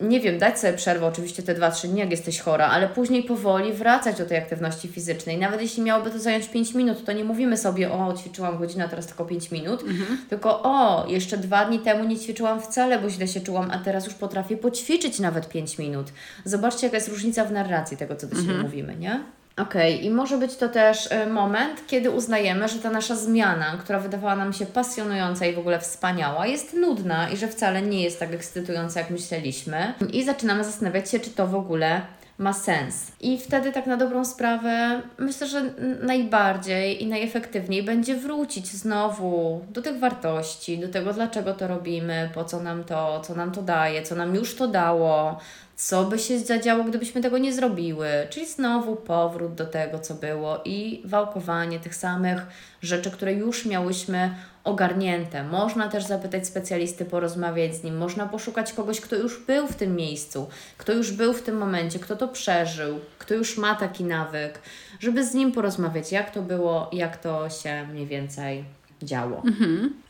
nie 0.01 0.19
wiem, 0.19 0.39
dać 0.39 0.59
sobie 0.59 0.73
przerwę 0.73 1.05
oczywiście 1.05 1.43
te 1.43 1.55
2-3 1.55 1.87
dni, 1.87 1.99
jak 1.99 2.11
jesteś 2.11 2.39
chora, 2.39 2.67
ale 2.67 2.89
później 2.89 3.23
powoli 3.23 3.73
wracać 3.73 4.17
do 4.17 4.25
tej 4.25 4.37
aktywności 4.37 4.87
fizycznej. 4.87 5.37
Nawet 5.37 5.61
jeśli 5.61 5.83
miałoby 5.83 6.11
to 6.11 6.19
zająć 6.19 6.47
5 6.47 6.73
minut, 6.73 7.05
to 7.05 7.11
nie 7.11 7.23
mówimy 7.23 7.57
sobie, 7.57 7.91
o, 7.91 8.13
ćwiczyłam 8.13 8.57
godzinę, 8.57 8.89
teraz 8.89 9.07
tylko 9.07 9.25
5 9.25 9.51
minut, 9.51 9.83
tylko 10.29 10.61
o, 10.63 11.05
jeszcze 11.07 11.37
dwa 11.37 11.65
dni 11.65 11.79
temu 11.79 12.03
nie 12.03 12.19
ćwiczyłam 12.19 12.61
wcale, 12.61 12.99
bo 12.99 13.09
źle 13.09 13.27
się 13.27 13.41
czułam, 13.41 13.71
a 13.71 13.77
teraz 13.77 14.05
już 14.05 14.13
potrafię 14.13 14.57
poćwiczyć 14.57 15.19
nawet 15.19 15.49
5 15.49 15.77
minut. 15.77 16.07
Zobaczcie, 16.45 16.87
jaka 16.87 16.97
jest 16.97 17.09
różnica 17.09 17.45
w 17.45 17.51
narracji 17.51 17.97
tego, 17.97 18.15
co 18.15 18.27
do 18.27 18.35
siebie 18.35 18.53
mówimy, 18.61 18.95
nie? 18.95 19.23
Okej, 19.61 20.05
i 20.05 20.09
może 20.09 20.37
być 20.37 20.55
to 20.55 20.69
też 20.69 21.11
y, 21.11 21.25
moment, 21.27 21.87
kiedy 21.87 22.11
uznajemy, 22.11 22.67
że 22.67 22.79
ta 22.79 22.89
nasza 22.89 23.15
zmiana, 23.15 23.77
która 23.79 23.99
wydawała 23.99 24.35
nam 24.35 24.53
się 24.53 24.65
pasjonująca 24.65 25.45
i 25.45 25.53
w 25.53 25.59
ogóle 25.59 25.79
wspaniała, 25.79 26.47
jest 26.47 26.73
nudna 26.73 27.29
i 27.29 27.37
że 27.37 27.47
wcale 27.47 27.81
nie 27.81 28.03
jest 28.03 28.19
tak 28.19 28.33
ekscytująca, 28.33 28.99
jak 28.99 29.09
myśleliśmy. 29.09 29.93
I 30.13 30.23
zaczynamy 30.23 30.63
zastanawiać 30.63 31.11
się, 31.11 31.19
czy 31.19 31.29
to 31.29 31.47
w 31.47 31.55
ogóle 31.55 32.01
ma 32.41 32.53
sens. 32.53 33.11
I 33.19 33.37
wtedy 33.37 33.71
tak 33.71 33.87
na 33.87 33.97
dobrą 33.97 34.25
sprawę 34.25 35.01
myślę, 35.17 35.47
że 35.47 35.73
najbardziej 36.01 37.03
i 37.03 37.07
najefektywniej 37.07 37.83
będzie 37.83 38.15
wrócić 38.15 38.67
znowu 38.67 39.61
do 39.69 39.81
tych 39.81 39.99
wartości, 39.99 40.77
do 40.77 40.87
tego, 40.87 41.13
dlaczego 41.13 41.53
to 41.53 41.67
robimy, 41.67 42.29
po 42.33 42.45
co 42.45 42.59
nam 42.59 42.83
to, 42.83 43.21
co 43.21 43.35
nam 43.35 43.51
to 43.51 43.61
daje, 43.61 44.03
co 44.03 44.15
nam 44.15 44.35
już 44.35 44.55
to 44.55 44.67
dało, 44.67 45.39
co 45.75 46.03
by 46.03 46.19
się 46.19 46.39
zadziało, 46.39 46.83
gdybyśmy 46.83 47.21
tego 47.21 47.37
nie 47.37 47.53
zrobiły. 47.53 48.07
Czyli 48.29 48.45
znowu 48.45 48.95
powrót 48.95 49.53
do 49.53 49.65
tego, 49.65 49.99
co 49.99 50.13
było 50.13 50.61
i 50.65 51.01
wałkowanie 51.05 51.79
tych 51.79 51.95
samych 51.95 52.41
rzeczy, 52.81 53.11
które 53.11 53.33
już 53.33 53.65
miałyśmy 53.65 54.35
ogarnięte. 54.63 55.43
Można 55.43 55.89
też 55.89 56.03
zapytać 56.03 56.47
specjalisty, 56.47 57.05
porozmawiać 57.05 57.75
z 57.75 57.83
nim, 57.83 57.97
można 57.97 58.27
poszukać 58.27 58.73
kogoś, 58.73 59.01
kto 59.01 59.15
już 59.15 59.45
był 59.45 59.67
w 59.67 59.75
tym 59.75 59.95
miejscu, 59.95 60.49
kto 60.77 60.93
już 60.93 61.11
był 61.11 61.33
w 61.33 61.41
tym 61.41 61.57
momencie, 61.57 61.99
kto 61.99 62.15
to 62.15 62.27
przeżył, 62.27 62.99
kto 63.19 63.33
już 63.33 63.57
ma 63.57 63.75
taki 63.75 64.03
nawyk, 64.03 64.59
żeby 64.99 65.25
z 65.25 65.33
nim 65.33 65.51
porozmawiać, 65.51 66.11
jak 66.11 66.31
to 66.31 66.41
było, 66.41 66.89
jak 66.93 67.17
to 67.17 67.49
się 67.49 67.87
mniej 67.87 68.07
więcej 68.07 68.65
działo. 69.03 69.43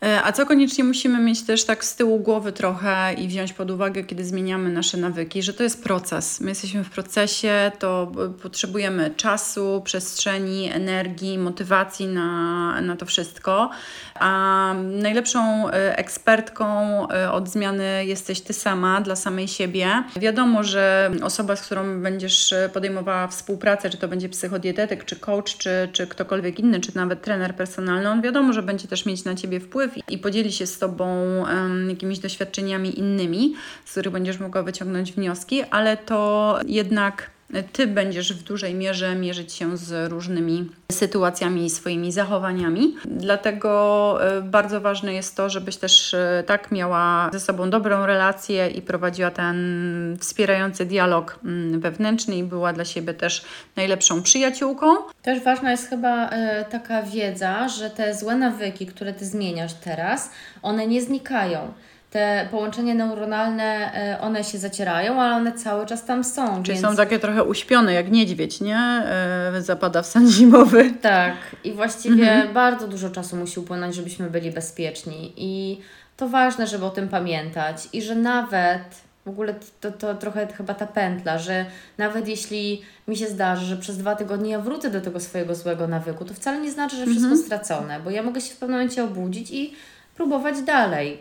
E, 0.03 0.23
A 0.23 0.31
co 0.31 0.45
koniecznie 0.45 0.83
musimy 0.83 1.19
mieć 1.19 1.41
też 1.43 1.65
tak 1.65 1.85
z 1.85 1.95
tyłu 1.95 2.19
głowy 2.19 2.51
trochę 2.51 3.13
i 3.13 3.27
wziąć 3.27 3.53
pod 3.53 3.71
uwagę, 3.71 4.03
kiedy 4.03 4.25
zmieniamy 4.25 4.69
nasze 4.69 4.97
nawyki, 4.97 5.43
że 5.43 5.53
to 5.53 5.63
jest 5.63 5.83
proces. 5.83 6.41
My 6.41 6.49
jesteśmy 6.49 6.83
w 6.83 6.89
procesie, 6.89 7.71
to 7.79 8.05
b- 8.05 8.29
potrzebujemy 8.41 9.11
czasu, 9.17 9.81
przestrzeni, 9.85 10.69
energii, 10.71 11.37
motywacji 11.37 12.07
na, 12.07 12.81
na 12.81 12.95
to 12.95 13.05
wszystko. 13.05 13.69
A 14.15 14.73
najlepszą 14.83 15.69
e, 15.69 15.97
ekspertką 15.97 16.65
e, 17.09 17.31
od 17.31 17.49
zmiany 17.49 18.05
jesteś 18.05 18.41
ty 18.41 18.53
sama, 18.53 19.01
dla 19.01 19.15
samej 19.15 19.47
siebie. 19.47 20.03
Wiadomo, 20.19 20.63
że 20.63 21.11
osoba, 21.23 21.55
z 21.55 21.61
którą 21.61 22.01
będziesz 22.01 22.53
e, 22.53 22.69
podejmowała 22.73 23.27
współpracę, 23.27 23.89
czy 23.89 23.97
to 23.97 24.07
będzie 24.07 24.29
psychodietetyk, 24.29 25.05
czy 25.05 25.15
coach, 25.15 25.57
czy, 25.57 25.89
czy 25.91 26.07
ktokolwiek 26.07 26.59
inny, 26.59 26.79
czy 26.79 26.95
nawet 26.95 27.21
trener 27.21 27.55
personalny, 27.55 28.09
on 28.09 28.21
wiadomo, 28.21 28.53
że 28.53 28.63
będzie 28.63 28.80
też 28.87 29.05
mieć 29.05 29.23
na 29.23 29.35
ciebie 29.35 29.59
wpływ 29.59 29.91
i 30.09 30.17
podzieli 30.17 30.51
się 30.51 30.67
z 30.67 30.79
tobą 30.79 31.07
em, 31.47 31.89
jakimiś 31.89 32.19
doświadczeniami 32.19 32.99
innymi, 32.99 33.55
z 33.85 33.91
których 33.91 34.13
będziesz 34.13 34.39
mogła 34.39 34.63
wyciągnąć 34.63 35.11
wnioski, 35.11 35.63
ale 35.63 35.97
to 35.97 36.59
jednak 36.65 37.31
ty 37.73 37.87
będziesz 37.87 38.33
w 38.33 38.43
dużej 38.43 38.73
mierze 38.73 39.15
mierzyć 39.15 39.53
się 39.53 39.77
z 39.77 40.11
różnymi 40.11 40.69
sytuacjami 40.91 41.65
i 41.65 41.69
swoimi 41.69 42.11
zachowaniami. 42.11 42.95
Dlatego 43.05 44.17
e, 44.37 44.41
bardzo 44.41 44.81
ważne 44.81 45.13
jest 45.13 45.35
to, 45.35 45.49
żebyś 45.49 45.77
też 45.77 46.13
e, 46.13 46.43
tak 46.47 46.71
miała 46.71 47.29
ze 47.33 47.39
sobą 47.39 47.69
dobrą 47.69 48.05
relację 48.05 48.69
i 48.69 48.81
prowadziła 48.81 49.31
ten 49.31 50.17
wspierający 50.19 50.85
dialog 50.85 51.39
mm, 51.45 51.79
wewnętrzny 51.79 52.35
i 52.35 52.43
była 52.43 52.73
dla 52.73 52.85
siebie 52.85 53.13
też 53.13 53.45
najlepszą 53.75 54.23
przyjaciółką. 54.23 54.95
Też 55.21 55.43
ważna 55.43 55.71
jest 55.71 55.89
chyba 55.89 56.29
e, 56.29 56.65
taka 56.65 57.03
wiedza, 57.03 57.69
że 57.69 57.89
te 57.89 58.15
złe 58.15 58.35
nawyki, 58.35 58.85
które 58.85 59.13
ty 59.13 59.25
zmieniasz 59.25 59.73
teraz, 59.73 60.31
one 60.61 60.87
nie 60.87 61.01
znikają. 61.01 61.73
Te 62.11 62.47
połączenia 62.51 62.93
neuronalne, 62.93 63.93
e, 63.93 64.21
one 64.21 64.43
się 64.43 64.57
zacierają, 64.57 65.21
ale 65.21 65.35
one 65.35 65.51
cały 65.51 65.85
czas 65.85 66.05
tam 66.05 66.23
są. 66.23 66.63
Czyli 66.63 66.77
więc... 66.77 66.87
są 66.87 66.95
takie 66.95 67.19
trochę 67.19 67.43
uśpione, 67.43 67.93
jak 67.93 68.11
niedźwiedź, 68.11 68.61
nie? 68.61 68.77
E, 68.77 69.61
zapada 69.61 70.01
w 70.01 70.05
sen 70.05 70.31
zimowy. 70.37 70.91
Tak, 71.01 71.33
i 71.63 71.71
właściwie 71.71 72.47
bardzo 72.53 72.87
dużo 72.87 73.09
czasu 73.09 73.35
musi 73.35 73.59
upłynąć, 73.59 73.95
żebyśmy 73.95 74.29
byli 74.29 74.51
bezpieczni. 74.51 75.33
I 75.37 75.81
to 76.17 76.29
ważne, 76.29 76.67
żeby 76.67 76.85
o 76.85 76.89
tym 76.89 77.09
pamiętać. 77.09 77.87
I 77.93 78.01
że 78.01 78.15
nawet 78.15 78.83
w 79.25 79.29
ogóle 79.29 79.55
to, 79.81 79.91
to 79.91 80.15
trochę 80.15 80.47
chyba 80.47 80.73
ta 80.73 80.87
pętla, 80.87 81.37
że 81.37 81.65
nawet 81.97 82.27
jeśli 82.27 82.81
mi 83.07 83.17
się 83.17 83.27
zdarzy, 83.27 83.65
że 83.65 83.77
przez 83.77 83.97
dwa 83.97 84.15
tygodnie 84.15 84.51
ja 84.51 84.59
wrócę 84.59 84.89
do 84.89 85.01
tego 85.01 85.19
swojego 85.19 85.55
złego 85.55 85.87
nawyku, 85.87 86.25
to 86.25 86.33
wcale 86.33 86.61
nie 86.61 86.71
znaczy, 86.71 86.95
że 86.95 87.05
wszystko 87.05 87.37
stracone, 87.37 87.99
bo 87.99 88.09
ja 88.09 88.23
mogę 88.23 88.41
się 88.41 88.53
w 88.53 88.57
pewnym 88.57 88.79
momencie 88.79 89.03
obudzić 89.03 89.51
i 89.51 89.73
próbować 90.15 90.61
dalej. 90.61 91.17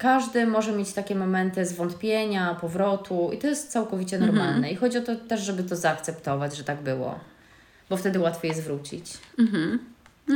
Każdy 0.00 0.46
może 0.46 0.72
mieć 0.72 0.92
takie 0.92 1.14
momenty 1.14 1.66
zwątpienia, 1.66 2.56
powrotu 2.60 3.30
i 3.34 3.38
to 3.38 3.46
jest 3.46 3.72
całkowicie 3.72 4.18
normalne. 4.18 4.70
I 4.70 4.76
chodzi 4.76 4.98
o 4.98 5.02
to 5.02 5.16
też, 5.16 5.40
żeby 5.40 5.62
to 5.62 5.76
zaakceptować, 5.76 6.56
że 6.56 6.64
tak 6.64 6.82
było, 6.82 7.20
bo 7.90 7.96
wtedy 7.96 8.18
łatwiej 8.18 8.48
jest 8.48 8.62
wrócić. 8.62 9.12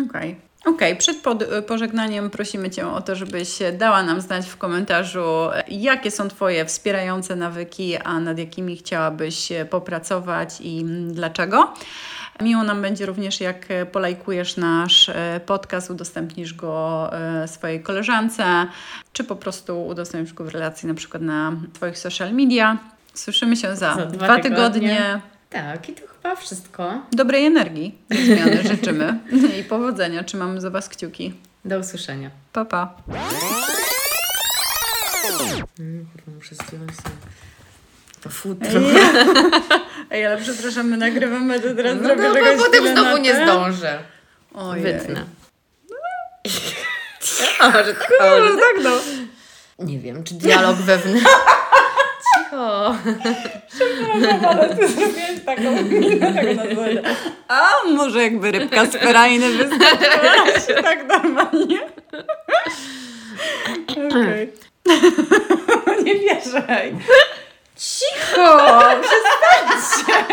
Okej. 0.08 0.36
Okej, 0.64 0.96
przed 0.96 1.16
pod, 1.16 1.44
pożegnaniem 1.66 2.30
prosimy 2.30 2.70
Cię 2.70 2.88
o 2.88 3.02
to, 3.02 3.16
żebyś 3.16 3.58
dała 3.78 4.02
nam 4.02 4.20
znać 4.20 4.46
w 4.46 4.56
komentarzu, 4.56 5.24
jakie 5.68 6.10
są 6.10 6.28
Twoje 6.28 6.64
wspierające 6.64 7.36
nawyki, 7.36 7.96
a 7.96 8.20
nad 8.20 8.38
jakimi 8.38 8.76
chciałabyś 8.76 9.48
popracować 9.70 10.60
i 10.60 10.84
dlaczego. 11.08 11.74
Miło 12.40 12.62
nam 12.62 12.82
będzie 12.82 13.06
również, 13.06 13.40
jak 13.40 13.66
polajkujesz 13.92 14.56
nasz 14.56 15.08
e, 15.08 15.40
podcast, 15.46 15.90
udostępnisz 15.90 16.54
go 16.54 17.10
e, 17.12 17.48
swojej 17.48 17.82
koleżance, 17.82 18.66
czy 19.12 19.24
po 19.24 19.36
prostu 19.36 19.86
udostępnisz 19.86 20.34
go 20.34 20.44
w 20.44 20.48
relacji 20.48 20.88
na 20.88 20.94
przykład 20.94 21.22
na 21.22 21.52
Twoich 21.72 21.98
social 21.98 22.32
media. 22.32 22.78
Słyszymy 23.14 23.56
się 23.56 23.76
za, 23.76 23.94
Za 23.94 24.06
dwa, 24.06 24.06
dwa 24.26 24.36
tygodnie. 24.40 24.68
tygodnie. 24.70 25.20
Tak, 25.50 25.88
i 25.88 25.92
to 25.92 26.02
chyba 26.06 26.36
wszystko. 26.36 27.02
Dobrej 27.12 27.46
energii, 27.46 27.98
zmiany 28.10 28.62
życzymy 28.76 29.18
i 29.60 29.64
powodzenia. 29.64 30.24
Trzymamy 30.24 30.60
za 30.60 30.70
Was 30.70 30.88
kciuki. 30.88 31.34
Do 31.64 31.78
usłyszenia. 31.78 32.30
Pa, 32.52 32.64
pa. 32.64 32.94
Mm, 35.78 36.06
muszę 36.36 36.54
zdjąć 36.54 36.96
sobie 36.96 37.14
to 38.24 38.30
futro. 38.30 38.80
Ej, 40.10 40.26
ale 40.26 40.36
przepraszam, 40.36 40.88
my 40.88 40.96
nagrywamy, 40.96 41.60
to 41.60 41.74
teraz 41.74 41.96
No, 42.00 42.08
no, 42.14 42.34
bo 42.34 42.64
potem 42.64 42.88
znowu 42.88 43.16
nie 43.16 43.34
zdążę. 43.34 43.98
Ojej. 44.54 44.82
Wytnę. 44.84 45.24
A, 47.60 47.68
może 47.70 47.94
tak, 47.94 48.12
No 48.20 48.26
może 48.38 48.50
tak. 48.50 48.60
tak, 48.60 48.84
no. 48.84 48.90
Nie 49.78 49.98
wiem, 49.98 50.24
czy 50.24 50.34
dialog 50.34 50.76
wewnętrzny. 50.76 51.30
Cicho. 52.34 52.94
Ale 54.48 54.76
ty 54.76 54.88
zrobiłeś 54.88 55.44
taką 55.46 55.82
minę, 55.82 56.30
nazwę. 56.54 57.02
A 57.48 57.68
może 57.94 58.22
jakby 58.22 58.52
rybka 58.52 58.86
z 58.86 58.90
ferajny 58.96 59.50
wyskoczyła 59.50 60.60
się 60.66 60.82
tak 60.82 61.08
normalnie? 61.08 61.80
Okej. 64.10 64.52
Nie 66.04 66.14
wierzę. 66.14 66.66
Cicho! 67.76 68.58
Przestań! 69.02 69.44
patrzcie. 69.74 70.24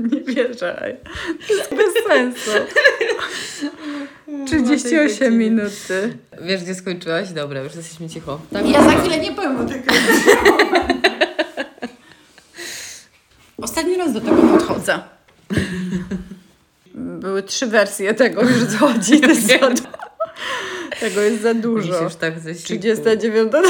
Nie 0.00 0.20
wierzę. 0.20 0.96
To 1.48 1.54
jest 1.54 1.74
bez 1.74 2.04
sensu. 2.06 2.50
38 4.46 5.38
minuty. 5.38 6.18
Wiesz, 6.42 6.62
gdzie 6.62 6.74
skończyłaś? 6.74 7.28
Dobra, 7.28 7.60
już 7.60 7.74
jesteśmy 7.74 8.08
cicho. 8.08 8.40
Tak? 8.52 8.68
Ja 8.68 8.82
za 8.82 8.90
chwilę 8.90 9.18
nie 9.18 9.32
powiem 9.32 9.60
o 9.60 9.64
tego. 9.68 9.94
Ostatni 13.62 13.96
raz 13.96 14.12
do 14.12 14.20
tego 14.20 14.42
podchodzę. 14.42 14.98
Były 16.94 17.42
trzy 17.42 17.66
wersje 17.66 18.14
tego, 18.14 18.42
już 18.42 18.64
co 18.64 18.78
chodzi. 18.78 19.20
Tego 21.00 21.20
jest 21.20 21.42
za 21.42 21.54
dużo. 21.54 22.02
już 22.02 22.14
tak 22.14 22.40
ze 22.40 22.54
siku. 22.54 22.66
39 22.66 23.52
to 23.52 23.62